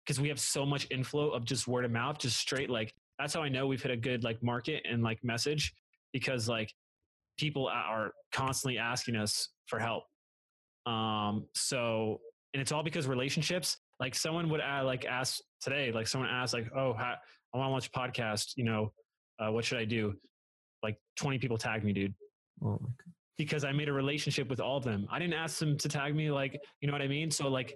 because 0.05 0.21
we 0.21 0.29
have 0.29 0.39
so 0.39 0.65
much 0.65 0.87
inflow 0.91 1.31
of 1.31 1.45
just 1.45 1.67
word 1.67 1.85
of 1.85 1.91
mouth, 1.91 2.19
just 2.19 2.37
straight 2.37 2.71
like 2.71 2.95
that's 3.19 3.35
how 3.35 3.43
I 3.43 3.49
know 3.49 3.67
we've 3.67 3.83
hit 3.83 3.91
a 3.91 3.97
good 3.97 4.23
like 4.23 4.43
market 4.43 4.87
and 4.89 5.03
like 5.03 5.23
message 5.25 5.75
because 6.13 6.49
like 6.49 6.73
people 7.37 7.69
are 7.69 8.13
constantly 8.33 8.79
asking 8.79 9.17
us 9.17 9.49
for 9.67 9.79
help. 9.79 10.05
Um, 10.87 11.47
so 11.55 12.21
and 12.55 12.61
it's 12.61 12.73
all 12.73 12.83
because 12.83 13.07
relationships. 13.07 13.79
Like 14.01 14.15
someone 14.15 14.49
would 14.51 14.61
add, 14.61 14.83
like 14.83 15.05
ask 15.05 15.41
today, 15.61 15.91
like 15.93 16.07
someone 16.07 16.31
asked, 16.31 16.55
like, 16.55 16.71
"Oh, 16.77 16.93
I 16.93 17.17
want 17.55 17.69
to 17.69 17.71
launch 17.71 17.87
a 17.89 17.91
podcast. 17.91 18.53
You 18.57 18.65
know, 18.65 18.93
uh, 19.41 19.51
what 19.51 19.65
should 19.65 19.79
I 19.79 19.85
do?" 19.85 20.15
Like 20.83 20.97
twenty 21.17 21.39
people 21.39 21.59
tagged 21.59 21.85
me, 21.85 21.93
dude. 21.93 22.15
Oh 22.63 22.71
my 22.73 22.77
God. 22.79 23.13
because 23.37 23.65
I 23.65 23.73
made 23.73 23.89
a 23.89 23.93
relationship 23.93 24.49
with 24.49 24.61
all 24.61 24.77
of 24.77 24.85
them. 24.85 25.07
I 25.11 25.19
didn't 25.19 25.35
ask 25.35 25.59
them 25.59 25.77
to 25.79 25.89
tag 25.89 26.15
me, 26.15 26.31
like, 26.31 26.61
you 26.81 26.87
know 26.89 26.93
what 26.93 27.03
I 27.03 27.09
mean? 27.09 27.31
So 27.31 27.49
like, 27.49 27.75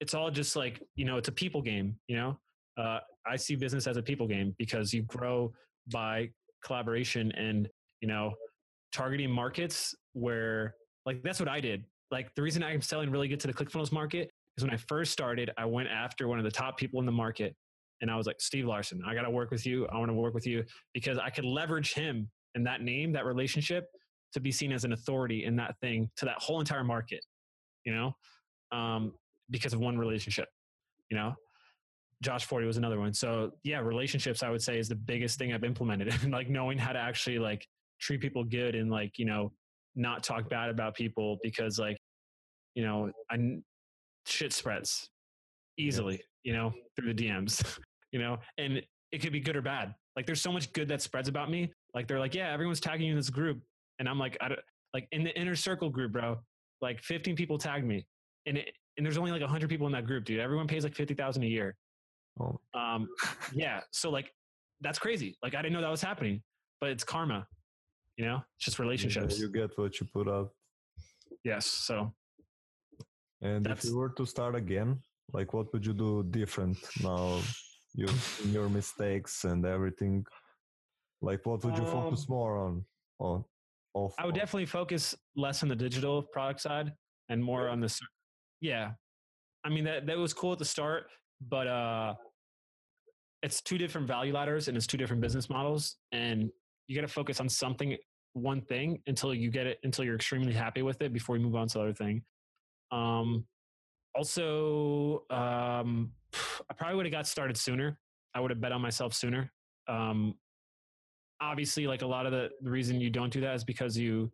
it's 0.00 0.14
all 0.14 0.30
just 0.30 0.56
like, 0.56 0.82
you 0.96 1.04
know, 1.04 1.16
it's 1.16 1.28
a 1.28 1.32
people 1.32 1.62
game. 1.62 1.96
You 2.08 2.16
know, 2.16 2.38
uh, 2.76 2.98
I 3.26 3.36
see 3.36 3.56
business 3.56 3.86
as 3.86 3.96
a 3.96 4.02
people 4.02 4.26
game 4.26 4.54
because 4.58 4.92
you 4.92 5.02
grow 5.02 5.52
by 5.92 6.30
collaboration 6.64 7.32
and 7.36 7.68
you 8.00 8.08
know 8.08 8.34
targeting 8.92 9.30
markets 9.30 9.94
where 10.12 10.74
like 11.06 11.22
that's 11.22 11.38
what 11.40 11.48
I 11.48 11.60
did. 11.60 11.84
Like 12.10 12.34
the 12.34 12.42
reason 12.42 12.62
I'm 12.62 12.80
selling 12.82 13.10
really 13.10 13.28
good 13.28 13.40
to 13.40 13.46
the 13.46 13.54
ClickFunnels 13.54 13.92
market 13.92 14.30
is 14.58 14.64
when 14.64 14.72
I 14.72 14.76
first 14.76 15.12
started, 15.12 15.50
I 15.56 15.64
went 15.64 15.88
after 15.88 16.28
one 16.28 16.38
of 16.38 16.44
the 16.44 16.50
top 16.50 16.76
people 16.76 17.00
in 17.00 17.06
the 17.06 17.12
market 17.12 17.54
and 18.00 18.10
I 18.10 18.16
was 18.16 18.26
like, 18.26 18.40
Steve 18.40 18.66
Larsen, 18.66 19.00
I 19.06 19.14
got 19.14 19.22
to 19.22 19.30
work 19.30 19.50
with 19.50 19.64
you. 19.66 19.86
I 19.86 19.98
want 19.98 20.10
to 20.10 20.14
work 20.14 20.34
with 20.34 20.46
you 20.46 20.64
because 20.92 21.18
I 21.18 21.30
could 21.30 21.44
leverage 21.44 21.94
him 21.94 22.28
and 22.54 22.66
that 22.66 22.82
name, 22.82 23.12
that 23.12 23.24
relationship 23.24 23.86
to 24.32 24.40
be 24.40 24.52
seen 24.52 24.72
as 24.72 24.84
an 24.84 24.92
authority 24.92 25.44
in 25.44 25.56
that 25.56 25.76
thing 25.80 26.10
to 26.16 26.26
that 26.26 26.36
whole 26.38 26.60
entire 26.60 26.84
market, 26.84 27.24
you 27.84 27.94
know, 27.94 28.12
um, 28.76 29.12
because 29.50 29.72
of 29.72 29.80
one 29.80 29.96
relationship, 29.96 30.48
you 31.10 31.16
know. 31.16 31.34
Josh 32.20 32.44
Forti 32.46 32.66
was 32.66 32.76
another 32.76 32.98
one. 32.98 33.14
So 33.14 33.52
yeah, 33.62 33.78
relationships 33.78 34.42
I 34.42 34.50
would 34.50 34.62
say 34.62 34.78
is 34.78 34.88
the 34.88 34.96
biggest 34.96 35.38
thing 35.38 35.52
I've 35.52 35.62
implemented. 35.62 36.08
and 36.22 36.32
like 36.32 36.48
knowing 36.48 36.76
how 36.76 36.92
to 36.92 36.98
actually 36.98 37.38
like 37.38 37.66
treat 38.00 38.20
people 38.20 38.44
good 38.44 38.74
and 38.74 38.90
like 38.90 39.18
you 39.18 39.24
know 39.24 39.52
not 39.94 40.24
talk 40.24 40.48
bad 40.48 40.68
about 40.68 40.94
people 40.94 41.38
because 41.42 41.78
like 41.78 41.96
you 42.74 42.84
know 42.84 43.10
I 43.30 43.60
shit 44.28 44.52
spreads 44.52 45.10
easily 45.78 46.20
you 46.44 46.52
know 46.52 46.72
through 46.96 47.12
the 47.12 47.26
DMs 47.26 47.78
you 48.12 48.18
know 48.18 48.38
and 48.58 48.82
it 49.12 49.22
could 49.22 49.32
be 49.32 49.40
good 49.40 49.56
or 49.56 49.62
bad. 49.62 49.94
Like 50.16 50.26
there's 50.26 50.40
so 50.40 50.52
much 50.52 50.72
good 50.72 50.88
that 50.88 51.00
spreads 51.00 51.28
about 51.28 51.50
me. 51.50 51.72
Like 51.94 52.06
they're 52.06 52.18
like 52.18 52.34
yeah 52.34 52.52
everyone's 52.52 52.80
tagging 52.80 53.06
you 53.06 53.12
in 53.12 53.18
this 53.18 53.30
group. 53.30 53.60
And 53.98 54.08
I'm 54.08 54.18
like 54.18 54.36
I 54.40 54.48
don't, 54.48 54.60
like 54.94 55.08
in 55.12 55.24
the 55.24 55.38
inner 55.38 55.56
circle 55.56 55.90
group 55.90 56.12
bro 56.12 56.38
like 56.80 57.02
15 57.02 57.34
people 57.34 57.58
tagged 57.58 57.84
me 57.84 58.06
and 58.46 58.58
it, 58.58 58.72
and 58.96 59.04
there's 59.04 59.18
only 59.18 59.32
like 59.32 59.40
100 59.40 59.68
people 59.68 59.86
in 59.86 59.92
that 59.92 60.06
group 60.06 60.24
dude. 60.24 60.40
Everyone 60.40 60.66
pays 60.66 60.84
like 60.84 60.94
50,000 60.94 61.42
a 61.42 61.46
year. 61.46 61.76
Oh. 62.40 62.60
um 62.74 63.08
yeah 63.52 63.80
so 63.90 64.10
like 64.10 64.32
that's 64.80 64.98
crazy. 64.98 65.36
Like 65.42 65.54
I 65.54 65.62
didn't 65.62 65.72
know 65.72 65.80
that 65.80 65.90
was 65.90 66.02
happening 66.02 66.42
but 66.80 66.90
it's 66.90 67.04
karma 67.04 67.46
you 68.16 68.24
know? 68.24 68.42
It's 68.56 68.64
just 68.64 68.78
relationships. 68.80 69.38
you 69.38 69.48
get 69.48 69.78
what 69.78 70.00
you 70.00 70.06
put 70.12 70.28
out 70.28 70.50
yes 71.44 71.66
so 71.66 72.12
and 73.42 73.66
if 73.66 73.84
you 73.84 73.96
were 73.96 74.10
to 74.10 74.26
start 74.26 74.54
again 74.54 74.98
like 75.32 75.52
what 75.52 75.72
would 75.72 75.84
you 75.84 75.92
do 75.92 76.24
different 76.30 76.78
now 77.02 77.38
you 77.94 78.08
your 78.46 78.68
mistakes 78.68 79.44
and 79.44 79.64
everything 79.64 80.24
like 81.20 81.44
what 81.46 81.64
would 81.64 81.76
you 81.76 81.84
um, 81.84 81.90
focus 81.90 82.28
more 82.28 82.58
on 82.58 82.84
on 83.18 83.44
off 83.94 84.14
i 84.18 84.24
would 84.24 84.34
on? 84.34 84.38
definitely 84.38 84.66
focus 84.66 85.14
less 85.36 85.62
on 85.62 85.68
the 85.68 85.76
digital 85.76 86.22
product 86.22 86.60
side 86.60 86.92
and 87.28 87.42
more 87.42 87.66
yeah. 87.66 87.72
on 87.72 87.80
the 87.80 87.98
yeah 88.60 88.90
i 89.64 89.68
mean 89.68 89.84
that 89.84 90.06
that 90.06 90.16
was 90.16 90.32
cool 90.32 90.52
at 90.52 90.58
the 90.58 90.64
start 90.64 91.06
but 91.48 91.66
uh 91.66 92.14
it's 93.42 93.62
two 93.62 93.78
different 93.78 94.06
value 94.06 94.32
ladders 94.32 94.68
and 94.68 94.76
it's 94.76 94.86
two 94.86 94.96
different 94.96 95.22
business 95.22 95.48
models 95.48 95.96
and 96.12 96.50
you 96.88 96.96
got 96.96 97.06
to 97.06 97.12
focus 97.12 97.38
on 97.38 97.48
something 97.48 97.96
one 98.32 98.60
thing 98.62 99.00
until 99.06 99.32
you 99.32 99.50
get 99.50 99.66
it 99.66 99.78
until 99.84 100.04
you're 100.04 100.16
extremely 100.16 100.52
happy 100.52 100.82
with 100.82 101.00
it 101.02 101.12
before 101.12 101.36
you 101.36 101.42
move 101.42 101.54
on 101.54 101.68
to 101.68 101.78
the 101.78 101.84
other 101.84 101.92
thing 101.92 102.22
um 102.90 103.44
also 104.14 105.24
um 105.30 106.12
i 106.70 106.74
probably 106.74 106.96
would 106.96 107.06
have 107.06 107.12
got 107.12 107.26
started 107.26 107.56
sooner. 107.56 107.98
I 108.34 108.40
would 108.40 108.50
have 108.50 108.60
bet 108.60 108.72
on 108.72 108.80
myself 108.80 109.14
sooner. 109.14 109.52
Um 109.88 110.34
obviously 111.40 111.86
like 111.86 112.02
a 112.02 112.06
lot 112.06 112.26
of 112.26 112.32
the, 112.32 112.50
the 112.62 112.70
reason 112.70 113.00
you 113.00 113.10
don't 113.10 113.32
do 113.32 113.40
that 113.40 113.54
is 113.54 113.64
because 113.64 113.96
you 113.96 114.30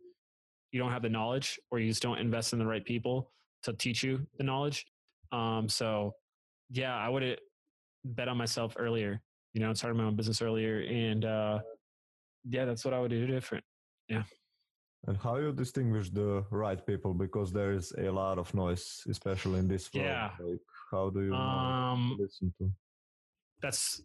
you 0.71 0.79
don't 0.79 0.91
have 0.91 1.03
the 1.03 1.09
knowledge 1.09 1.59
or 1.71 1.79
you 1.79 1.87
just 1.87 2.01
don't 2.01 2.17
invest 2.17 2.51
in 2.53 2.59
the 2.59 2.65
right 2.65 2.83
people 2.83 3.31
to 3.63 3.73
teach 3.73 4.03
you 4.03 4.25
the 4.37 4.43
knowledge. 4.43 4.85
Um 5.31 5.69
so 5.69 6.13
yeah 6.71 6.95
i 6.95 7.07
would 7.07 7.21
have 7.21 7.37
bet 8.05 8.27
on 8.27 8.37
myself 8.37 8.75
earlier 8.79 9.21
you 9.53 9.61
know 9.61 9.71
started 9.73 9.95
my 9.95 10.03
own 10.03 10.15
business 10.15 10.41
earlier 10.41 10.79
and 10.81 11.25
uh 11.25 11.59
yeah 12.49 12.65
that's 12.65 12.83
what 12.83 12.93
i 12.93 12.99
would 12.99 13.11
do 13.11 13.27
different. 13.27 13.63
Yeah. 14.09 14.23
And 15.07 15.17
how 15.17 15.37
you 15.37 15.51
distinguish 15.51 16.09
the 16.09 16.43
right 16.49 16.83
people 16.85 17.13
because 17.13 17.51
there 17.51 17.73
is 17.73 17.93
a 17.97 18.09
lot 18.09 18.39
of 18.39 18.51
noise, 18.55 19.03
especially 19.07 19.59
in 19.59 19.67
this 19.67 19.93
world. 19.93 20.07
Yeah. 20.07 20.31
Like, 20.39 20.59
how 20.91 21.09
do 21.11 21.21
you 21.21 21.33
um, 21.33 22.17
listen 22.19 22.51
to? 22.59 22.71
That's 23.61 24.01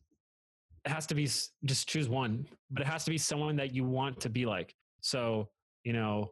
it 0.85 0.91
has 0.91 1.07
to 1.07 1.15
be 1.15 1.25
just 1.65 1.89
choose 1.89 2.09
one, 2.09 2.47
but 2.71 2.83
it 2.83 2.87
has 2.87 3.05
to 3.05 3.11
be 3.11 3.19
someone 3.19 3.57
that 3.57 3.75
you 3.75 3.85
want 3.85 4.21
to 4.21 4.29
be 4.29 4.45
like. 4.45 4.75
So 5.01 5.49
you 5.85 5.95
know, 5.95 6.31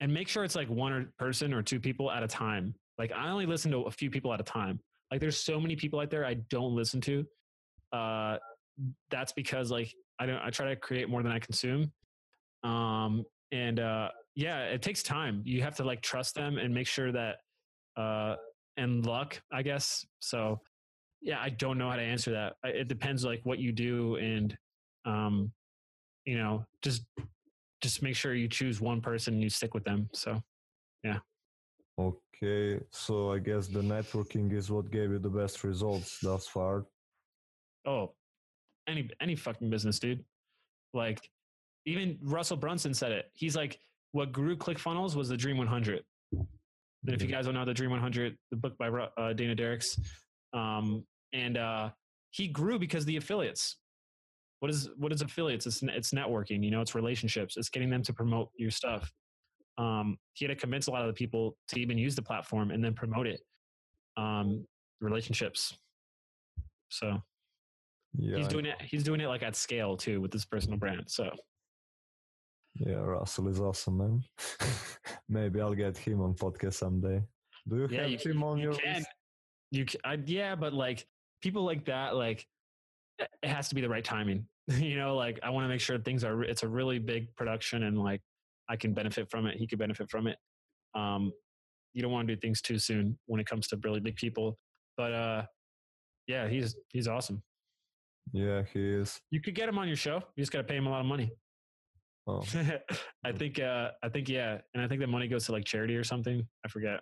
and 0.00 0.12
make 0.12 0.28
sure 0.28 0.44
it's 0.44 0.54
like 0.54 0.68
one 0.68 1.12
person 1.18 1.52
or 1.52 1.62
two 1.62 1.80
people 1.80 2.10
at 2.12 2.22
a 2.22 2.28
time. 2.28 2.74
Like 2.96 3.10
I 3.12 3.28
only 3.30 3.46
listen 3.46 3.72
to 3.72 3.78
a 3.82 3.90
few 3.90 4.10
people 4.10 4.32
at 4.32 4.40
a 4.40 4.44
time. 4.44 4.78
Like 5.10 5.20
there's 5.20 5.38
so 5.38 5.60
many 5.60 5.74
people 5.74 5.98
out 5.98 6.10
there 6.10 6.24
I 6.24 6.34
don't 6.34 6.76
listen 6.76 7.00
to. 7.02 7.26
Uh, 7.92 8.38
that's 9.10 9.32
because 9.32 9.72
like 9.72 9.92
I 10.20 10.26
don't. 10.26 10.40
I 10.42 10.50
try 10.50 10.68
to 10.68 10.76
create 10.76 11.08
more 11.08 11.24
than 11.24 11.32
I 11.32 11.40
consume 11.40 11.90
um, 12.62 13.24
and 13.50 13.80
uh, 13.80 14.08
yeah, 14.34 14.64
it 14.64 14.82
takes 14.82 15.02
time. 15.02 15.42
You 15.44 15.62
have 15.62 15.76
to 15.76 15.84
like 15.84 16.00
trust 16.02 16.34
them 16.34 16.58
and 16.58 16.74
make 16.74 16.86
sure 16.86 17.12
that, 17.12 17.36
uh, 17.96 18.36
and 18.76 19.04
luck, 19.04 19.40
I 19.52 19.62
guess. 19.62 20.04
So 20.20 20.60
yeah, 21.20 21.38
I 21.40 21.50
don't 21.50 21.78
know 21.78 21.90
how 21.90 21.96
to 21.96 22.02
answer 22.02 22.32
that. 22.32 22.54
It 22.64 22.88
depends 22.88 23.24
like 23.24 23.40
what 23.44 23.58
you 23.58 23.72
do 23.72 24.16
and, 24.16 24.56
um, 25.04 25.52
you 26.24 26.38
know, 26.38 26.64
just 26.82 27.02
just 27.82 28.02
make 28.02 28.14
sure 28.14 28.34
you 28.34 28.48
choose 28.48 28.80
one 28.80 29.00
person 29.00 29.34
and 29.34 29.42
you 29.42 29.50
stick 29.50 29.74
with 29.74 29.84
them. 29.84 30.08
So, 30.12 30.40
yeah. 31.02 31.18
Okay, 31.98 32.80
so 32.90 33.32
I 33.32 33.38
guess 33.38 33.66
the 33.66 33.80
networking 33.80 34.52
is 34.52 34.70
what 34.70 34.90
gave 34.90 35.10
you 35.10 35.18
the 35.18 35.28
best 35.28 35.64
results 35.64 36.18
thus 36.22 36.46
far. 36.46 36.86
Oh, 37.84 38.14
any 38.88 39.10
any 39.20 39.36
fucking 39.36 39.68
business, 39.68 39.98
dude. 39.98 40.24
Like 40.94 41.20
even 41.86 42.18
Russell 42.22 42.56
Brunson 42.56 42.94
said 42.94 43.12
it. 43.12 43.30
He's 43.34 43.56
like, 43.56 43.78
what 44.12 44.32
grew 44.32 44.56
ClickFunnels 44.56 45.16
was 45.16 45.28
the 45.28 45.36
Dream 45.36 45.56
100. 45.56 46.02
And 46.32 46.46
if 47.06 47.20
you 47.20 47.28
guys 47.28 47.46
don't 47.46 47.54
know 47.54 47.64
the 47.64 47.74
Dream 47.74 47.90
100, 47.90 48.36
the 48.50 48.56
book 48.56 48.76
by 48.78 48.88
uh, 48.88 49.32
Dana 49.32 49.54
Derricks, 49.54 49.98
um, 50.52 51.04
and 51.32 51.56
uh, 51.56 51.90
he 52.30 52.46
grew 52.46 52.78
because 52.78 53.04
the 53.04 53.16
affiliates. 53.16 53.78
What 54.60 54.70
is 54.70 54.88
what 54.96 55.12
is 55.12 55.22
affiliates? 55.22 55.66
It's 55.66 55.82
it's 55.82 56.12
networking. 56.12 56.62
You 56.62 56.70
know, 56.70 56.80
it's 56.80 56.94
relationships. 56.94 57.56
It's 57.56 57.68
getting 57.68 57.90
them 57.90 58.02
to 58.04 58.12
promote 58.12 58.50
your 58.56 58.70
stuff. 58.70 59.10
Um, 59.76 60.18
he 60.34 60.44
had 60.44 60.50
to 60.50 60.60
convince 60.60 60.86
a 60.86 60.92
lot 60.92 61.00
of 61.02 61.08
the 61.08 61.14
people 61.14 61.56
to 61.68 61.80
even 61.80 61.98
use 61.98 62.14
the 62.14 62.22
platform 62.22 62.70
and 62.70 62.84
then 62.84 62.94
promote 62.94 63.26
it. 63.26 63.40
Um, 64.16 64.64
relationships. 65.00 65.76
So 66.90 67.20
yeah, 68.16 68.36
he's 68.36 68.46
doing 68.46 68.66
it. 68.66 68.76
He's 68.80 69.02
doing 69.02 69.20
it 69.20 69.26
like 69.26 69.42
at 69.42 69.56
scale 69.56 69.96
too 69.96 70.20
with 70.20 70.32
his 70.32 70.44
personal 70.44 70.78
brand. 70.78 71.02
So 71.08 71.30
yeah, 72.74 72.94
Russell 72.94 73.48
is 73.48 73.60
awesome, 73.60 73.98
man. 73.98 74.24
Maybe 75.28 75.60
I'll 75.60 75.74
get 75.74 75.96
him 75.96 76.20
on 76.20 76.34
podcast 76.34 76.74
someday. 76.74 77.22
Do 77.68 77.76
you 77.76 77.88
yeah, 77.90 78.02
have 78.02 78.10
you, 78.10 78.32
him 78.32 78.42
on 78.42 78.58
you 78.58 78.64
your 78.64 78.74
can. 78.74 78.94
list? 78.96 79.08
You 79.70 79.84
can, 79.84 80.00
I, 80.04 80.18
yeah, 80.26 80.54
but 80.54 80.72
like 80.72 81.06
people 81.42 81.64
like 81.64 81.84
that, 81.86 82.16
like 82.16 82.46
it 83.18 83.48
has 83.48 83.68
to 83.68 83.74
be 83.74 83.80
the 83.80 83.88
right 83.88 84.04
timing. 84.04 84.46
you 84.68 84.96
know, 84.96 85.16
like 85.16 85.38
I 85.42 85.50
want 85.50 85.64
to 85.64 85.68
make 85.68 85.80
sure 85.80 85.98
things 85.98 86.24
are. 86.24 86.42
It's 86.42 86.62
a 86.62 86.68
really 86.68 86.98
big 86.98 87.34
production, 87.36 87.84
and 87.84 87.98
like 87.98 88.20
I 88.68 88.76
can 88.76 88.94
benefit 88.94 89.30
from 89.30 89.46
it. 89.46 89.56
He 89.56 89.66
could 89.66 89.78
benefit 89.78 90.10
from 90.10 90.26
it. 90.26 90.38
Um, 90.94 91.32
you 91.94 92.02
don't 92.02 92.12
want 92.12 92.26
to 92.28 92.34
do 92.34 92.40
things 92.40 92.62
too 92.62 92.78
soon 92.78 93.18
when 93.26 93.40
it 93.40 93.46
comes 93.46 93.68
to 93.68 93.78
really 93.82 94.00
big 94.00 94.16
people. 94.16 94.58
But 94.96 95.12
uh, 95.12 95.42
yeah, 96.26 96.48
he's 96.48 96.76
he's 96.88 97.08
awesome. 97.08 97.42
Yeah, 98.32 98.62
he 98.72 98.80
is. 98.80 99.20
You 99.30 99.40
could 99.40 99.54
get 99.54 99.68
him 99.68 99.78
on 99.78 99.88
your 99.88 99.96
show. 99.96 100.22
You 100.36 100.42
just 100.42 100.52
got 100.52 100.58
to 100.58 100.64
pay 100.64 100.76
him 100.76 100.86
a 100.86 100.90
lot 100.90 101.00
of 101.00 101.06
money. 101.06 101.32
Oh. 102.26 102.44
I 103.24 103.32
think 103.32 103.58
uh 103.58 103.90
I 104.02 104.08
think 104.08 104.28
yeah, 104.28 104.58
and 104.74 104.82
I 104.82 104.88
think 104.88 105.00
the 105.00 105.06
money 105.06 105.28
goes 105.28 105.46
to 105.46 105.52
like 105.52 105.64
charity 105.64 105.96
or 105.96 106.04
something. 106.04 106.46
I 106.64 106.68
forget. 106.68 107.00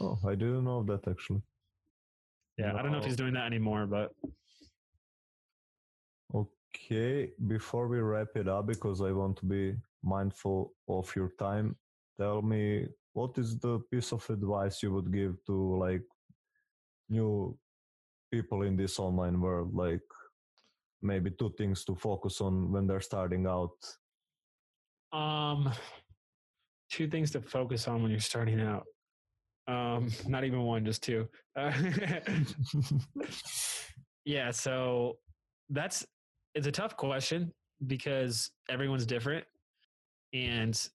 Oh, 0.00 0.18
I 0.26 0.34
didn't 0.34 0.64
know 0.64 0.82
that 0.84 1.08
actually. 1.08 1.42
Yeah, 2.58 2.72
no. 2.72 2.78
I 2.78 2.82
don't 2.82 2.92
know 2.92 2.98
if 2.98 3.04
he's 3.04 3.16
doing 3.16 3.34
that 3.34 3.46
anymore, 3.46 3.86
but 3.86 4.12
okay. 6.34 7.30
Before 7.46 7.88
we 7.88 8.00
wrap 8.00 8.28
it 8.34 8.48
up, 8.48 8.66
because 8.66 9.00
I 9.00 9.12
want 9.12 9.38
to 9.38 9.46
be 9.46 9.74
mindful 10.02 10.74
of 10.88 11.14
your 11.16 11.30
time, 11.38 11.76
tell 12.20 12.42
me 12.42 12.86
what 13.14 13.38
is 13.38 13.58
the 13.58 13.78
piece 13.90 14.12
of 14.12 14.28
advice 14.28 14.82
you 14.82 14.92
would 14.92 15.10
give 15.12 15.36
to 15.46 15.78
like 15.78 16.04
new 17.08 17.56
people 18.30 18.62
in 18.62 18.76
this 18.76 18.98
online 18.98 19.40
world 19.40 19.74
like 19.74 20.02
maybe 21.00 21.30
two 21.30 21.52
things 21.56 21.84
to 21.84 21.94
focus 21.94 22.40
on 22.40 22.70
when 22.70 22.86
they're 22.86 23.00
starting 23.00 23.46
out 23.46 23.76
um 25.12 25.72
two 26.90 27.08
things 27.08 27.30
to 27.32 27.40
focus 27.40 27.88
on 27.88 28.02
when 28.02 28.10
you're 28.10 28.20
starting 28.20 28.60
out. 28.60 28.84
Um 29.66 30.10
not 30.26 30.44
even 30.44 30.62
one 30.62 30.84
just 30.84 31.02
two. 31.02 31.28
Uh, 31.56 31.72
yeah 34.24 34.50
so 34.50 35.18
that's 35.70 36.06
it's 36.54 36.66
a 36.66 36.72
tough 36.72 36.96
question 36.96 37.52
because 37.86 38.50
everyone's 38.68 39.06
different 39.06 39.44
and 40.32 40.88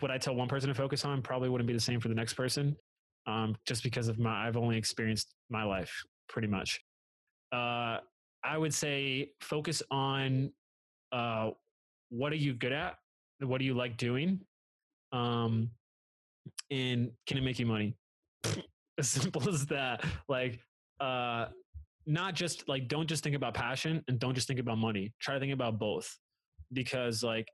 what 0.00 0.10
i 0.10 0.18
tell 0.18 0.34
one 0.34 0.48
person 0.48 0.68
to 0.68 0.74
focus 0.74 1.04
on 1.04 1.22
probably 1.22 1.48
wouldn't 1.48 1.66
be 1.66 1.72
the 1.72 1.80
same 1.80 1.98
for 1.98 2.08
the 2.08 2.14
next 2.14 2.34
person 2.34 2.76
um, 3.28 3.54
just 3.66 3.82
because 3.82 4.08
of 4.08 4.18
my 4.18 4.46
I've 4.46 4.56
only 4.56 4.76
experienced 4.76 5.34
my 5.50 5.62
life 5.62 5.92
pretty 6.28 6.48
much. 6.48 6.80
Uh, 7.52 7.98
I 8.42 8.56
would 8.56 8.72
say 8.72 9.32
focus 9.40 9.82
on 9.90 10.50
uh, 11.12 11.50
what 12.08 12.32
are 12.32 12.36
you 12.36 12.54
good 12.54 12.72
at, 12.72 12.96
what 13.40 13.58
do 13.58 13.64
you 13.64 13.74
like 13.74 13.96
doing, 13.96 14.40
um, 15.12 15.70
and 16.70 17.10
can 17.26 17.38
it 17.38 17.42
make 17.42 17.58
you 17.58 17.66
money? 17.66 17.96
as 18.98 19.08
simple 19.08 19.48
as 19.48 19.66
that. 19.66 20.04
Like, 20.28 20.60
uh, 21.00 21.46
not 22.06 22.34
just 22.34 22.68
like 22.68 22.88
don't 22.88 23.06
just 23.06 23.22
think 23.22 23.36
about 23.36 23.54
passion 23.54 24.02
and 24.08 24.18
don't 24.18 24.34
just 24.34 24.48
think 24.48 24.60
about 24.60 24.78
money. 24.78 25.12
Try 25.20 25.34
to 25.34 25.40
think 25.40 25.52
about 25.52 25.78
both, 25.78 26.18
because 26.72 27.22
like 27.22 27.46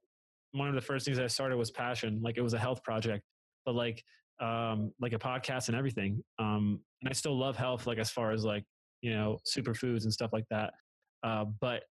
one 0.53 0.69
of 0.69 0.75
the 0.75 0.81
first 0.81 1.05
things 1.05 1.19
I 1.19 1.26
started 1.26 1.57
was 1.57 1.71
passion. 1.71 2.21
Like 2.23 2.38
it 2.38 2.43
was 2.43 2.55
a 2.55 2.59
health 2.59 2.83
project, 2.83 3.25
but 3.67 3.75
like 3.75 4.03
um, 4.41 4.93
like 5.00 5.12
a 5.12 5.19
podcast 5.19 5.69
and 5.69 5.76
everything. 5.76 6.23
Um, 6.38 6.81
and 7.03 7.11
I 7.11 7.12
still 7.12 7.38
love 7.38 7.57
health, 7.57 7.87
like 7.87 7.99
as 7.99 8.11
far 8.11 8.31
as 8.31 8.45
like 8.45 8.64
you 9.03 9.12
know 9.12 9.38
superfoods 9.47 10.05
and 10.05 10.12
stuff 10.12 10.33
like 10.33 10.47
that. 10.50 10.73
Uh, 11.23 11.45
but 11.61 11.83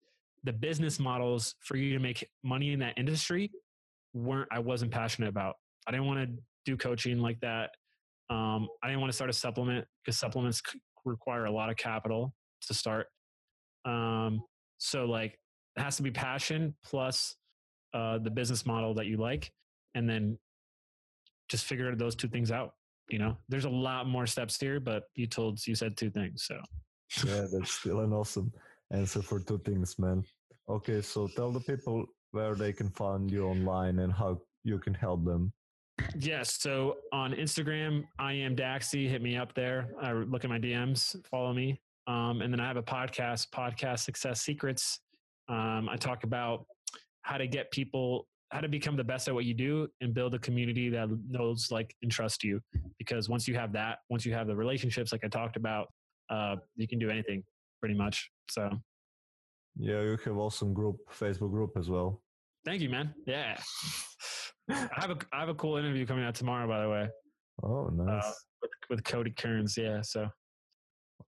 the 0.45 0.53
business 0.53 0.99
models 0.99 1.55
for 1.61 1.77
you 1.77 1.93
to 1.95 2.01
make 2.01 2.29
money 2.43 2.73
in 2.73 2.81
that 2.81 2.95
industry 2.97 3.51
weren't 4.15 4.49
I 4.53 4.59
wasn't 4.59 4.91
passionate 4.91 5.29
about. 5.29 5.57
I 5.87 5.91
didn't 5.91 6.07
want 6.07 6.21
to 6.21 6.43
do 6.65 6.77
coaching 6.77 7.19
like 7.19 7.41
that. 7.41 7.71
Um, 8.31 8.69
I 8.83 8.89
didn't 8.89 9.01
want 9.01 9.13
to 9.13 9.17
start 9.17 9.31
a 9.31 9.33
supplement 9.33 9.87
because 10.05 10.19
supplements 10.19 10.63
require 11.05 11.47
a 11.47 11.51
lot 11.51 11.71
of 11.71 11.77
capital 11.77 12.35
to 12.67 12.75
start. 12.75 13.07
Um, 13.85 14.43
so 14.79 15.05
like 15.05 15.39
it 15.77 15.83
has 15.83 15.97
to 15.97 16.03
be 16.03 16.11
passion 16.11 16.75
plus 16.85 17.37
uh, 17.95 18.19
the 18.19 18.31
business 18.31 18.65
model 18.65 18.95
that 18.95 19.07
you 19.07 19.17
like, 19.17 19.53
and 19.95 20.09
then 20.09 20.39
just 21.49 21.65
figure 21.65 21.95
those 21.95 22.15
two 22.15 22.29
things 22.29 22.51
out. 22.51 22.75
You 23.11 23.19
know, 23.19 23.37
there's 23.49 23.65
a 23.65 23.71
lot 23.71 24.07
more 24.07 24.27
steps 24.27 24.59
here, 24.59 24.81
but 24.81 25.05
you 25.15 25.27
told 25.27 25.67
you 25.67 25.75
said 25.75 25.97
two 25.97 26.11
things, 26.11 26.45
so 26.45 26.59
yeah, 27.27 27.47
that's 27.53 27.73
still 27.73 28.01
an 28.01 28.13
awesome 28.13 28.53
answer 28.91 29.21
for 29.21 29.41
two 29.41 29.59
things, 29.59 29.99
man. 29.99 30.25
Okay, 30.69 31.03
so 31.03 31.29
tell 31.37 31.51
the 31.51 31.61
people 31.61 32.07
where 32.33 32.55
they 32.55 32.73
can 32.73 32.91
find 32.91 33.31
you 33.31 33.47
online 33.47 34.01
and 34.01 34.13
how 34.13 34.41
you 34.65 34.79
can 34.79 34.95
help 34.95 35.25
them. 35.25 35.53
Yes. 36.19 36.61
So 36.61 36.97
on 37.13 37.33
Instagram, 37.33 38.05
I 38.19 38.33
am 38.33 38.57
Daxy. 38.57 39.09
Hit 39.09 39.23
me 39.23 39.37
up 39.37 39.55
there. 39.55 39.91
I 40.01 40.13
look 40.13 40.45
at 40.45 40.51
my 40.51 40.59
DMs, 40.59 41.17
follow 41.31 41.53
me. 41.53 41.81
Um, 42.07 42.43
and 42.43 42.53
then 42.53 42.61
I 42.61 42.67
have 42.67 42.77
a 42.77 42.83
podcast, 42.83 43.51
Podcast 43.51 44.01
Success 44.01 44.41
Secrets. 44.41 45.01
Um, 45.49 45.89
I 45.89 45.97
talk 45.97 46.25
about 46.25 46.67
how 47.23 47.39
to 47.39 47.47
get 47.47 47.71
people 47.71 48.27
how 48.53 48.61
to 48.61 48.69
become 48.69 48.97
the 48.97 49.05
best 49.05 49.29
at 49.29 49.35
what 49.35 49.47
you 49.47 49.55
do 49.55 49.89
and 50.03 50.13
build 50.13 50.35
a 50.35 50.39
community 50.39 50.91
that 50.91 51.09
knows 51.27 51.69
like 51.71 51.95
and 52.03 52.13
trust 52.13 52.45
you 52.45 52.61
because 52.99 53.29
once 53.29 53.49
you 53.49 53.55
have 53.55 53.73
that 53.73 53.99
once 54.11 54.27
you 54.27 54.35
have 54.35 54.47
the 54.47 54.55
relationships 54.55 55.11
like 55.11 55.25
i 55.25 55.29
talked 55.29 55.57
about 55.57 55.89
uh, 56.31 56.57
you 56.77 56.87
can 56.87 56.99
do 56.99 57.09
anything 57.09 57.43
pretty 57.81 57.95
much 57.95 58.31
so 58.51 58.71
yeah 59.79 60.03
you 60.03 60.19
have 60.25 60.37
awesome 60.37 60.75
group 60.75 60.97
facebook 61.11 61.51
group 61.51 61.71
as 61.77 61.89
well 61.89 62.22
thank 62.65 62.81
you 62.81 62.89
man. 62.89 63.15
Yeah. 63.27 63.59
I 64.71 64.89
have 64.95 65.11
a 65.11 65.19
i 65.33 65.41
have 65.41 65.49
a 65.49 65.55
cool 65.55 65.77
interview 65.77 66.07
coming 66.07 66.25
out 66.25 66.35
tomorrow 66.35 66.67
by 66.69 66.83
the 66.83 66.89
way. 66.89 67.09
Oh 67.63 67.87
uh, 67.87 68.05
nice. 68.05 68.25
uh, 68.25 68.33
with, 68.63 68.71
with 68.91 69.05
cody 69.05 69.31
kearns 69.31 69.77
yeah 69.77 70.01
so. 70.03 70.29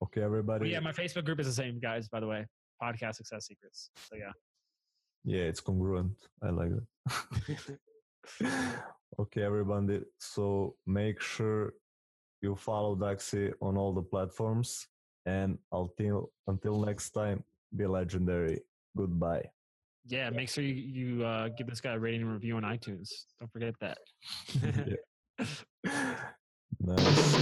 Okay 0.03 0.23
everybody. 0.23 0.61
But 0.61 0.68
yeah 0.68 0.81
my 0.81 0.92
facebook 0.92 1.25
group 1.25 1.40
is 1.40 1.47
the 1.47 1.53
same 1.53 1.81
guys 1.81 2.09
by 2.09 2.20
the 2.20 2.27
way. 2.27 2.47
Podcast 2.83 3.16
success 3.16 3.47
secrets. 3.47 3.90
So 4.09 4.16
yeah. 4.16 4.33
Yeah 5.25 5.44
it's 5.44 5.61
congruent. 5.61 6.12
I 6.42 6.51
like 6.51 6.70
it. 6.70 7.79
Okay 9.16 9.42
everybody. 9.42 10.01
So 10.18 10.75
make 10.87 11.20
sure 11.20 11.75
you 12.42 12.57
follow 12.57 12.97
Daxi 12.97 13.53
on 13.61 13.77
all 13.77 13.92
the 13.92 14.03
platforms 14.03 14.88
and 15.25 15.57
until 15.70 16.33
until 16.49 16.81
next 16.81 17.11
time 17.11 17.44
be 17.77 17.87
legendary. 17.87 18.61
Goodbye 18.97 19.44
yeah 20.07 20.31
make 20.31 20.49
sure 20.49 20.64
you, 20.64 20.75
you 20.75 21.25
uh, 21.25 21.49
give 21.57 21.67
this 21.67 21.81
guy 21.81 21.93
a 21.93 21.99
rating 21.99 22.23
and 22.23 22.33
review 22.33 22.57
on 22.57 22.62
itunes 22.62 23.09
don't 23.40 23.53
forget 23.53 23.75
that 23.81 23.99
Nice. 26.81 27.35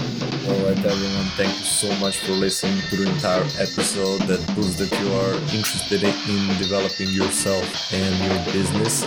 Alright 0.46 0.78
everyone, 0.84 1.26
thank 1.34 1.48
you 1.48 1.64
so 1.64 1.92
much 1.98 2.18
for 2.18 2.32
listening 2.32 2.80
to 2.90 2.96
the 2.96 3.10
entire 3.10 3.42
episode 3.58 4.20
that 4.28 4.40
proves 4.54 4.76
that 4.76 4.92
you 5.00 5.12
are 5.14 5.34
interested 5.56 6.02
in 6.04 6.58
developing 6.58 7.08
yourself 7.08 7.92
and 7.92 8.14
your 8.22 8.52
business. 8.52 9.02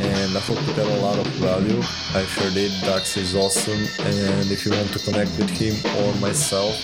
And 0.00 0.36
I 0.36 0.40
hope 0.40 0.56
you 0.66 0.74
got 0.74 0.86
a 0.86 1.00
lot 1.00 1.18
of 1.18 1.26
value. 1.36 1.80
I 2.14 2.24
sure 2.24 2.50
did. 2.52 2.72
Dax 2.82 3.16
is 3.16 3.34
awesome. 3.34 3.84
And 4.06 4.50
if 4.50 4.64
you 4.64 4.72
want 4.72 4.92
to 4.92 4.98
connect 5.00 5.36
with 5.36 5.50
him 5.50 5.74
or 5.98 6.14
myself, 6.20 6.76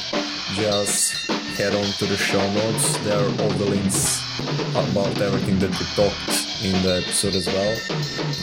just 0.54 1.30
head 1.56 1.74
on 1.74 1.84
to 1.84 2.04
the 2.04 2.16
show 2.16 2.52
notes. 2.52 2.98
There 2.98 3.18
are 3.18 3.42
all 3.42 3.50
the 3.56 3.70
links 3.70 4.25
about 4.72 5.20
everything 5.20 5.58
that 5.58 5.70
we 5.70 5.86
talked 5.94 6.46
in 6.62 6.72
the 6.82 7.02
episode 7.02 7.34
as 7.34 7.46
well, 7.46 7.76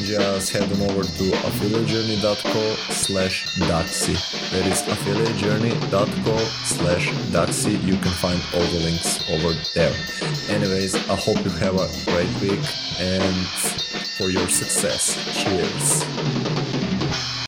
just 0.04 0.52
head 0.52 0.64
on 0.64 0.82
over 0.90 1.04
to 1.04 1.26
affiliatejourney.co 1.48 2.76
slash 2.92 3.46
Daxy. 3.60 4.16
That 4.52 4.66
is 4.68 4.82
affiliatejourney.co 4.84 6.38
slash 6.66 7.10
Daxy. 7.32 7.82
You 7.84 7.98
can 7.98 8.12
find 8.12 8.42
all 8.54 8.68
the 8.72 8.80
links 8.84 9.30
over 9.30 9.54
there. 9.74 9.96
Anyways, 10.50 10.96
I 11.10 11.16
hope 11.16 11.44
you 11.44 11.52
have 11.52 11.76
a 11.76 11.90
great 12.06 12.30
week 12.42 12.64
and 13.00 13.46
for 14.18 14.30
your 14.30 14.48
success. 14.50 15.16
Cheers. 15.44 16.23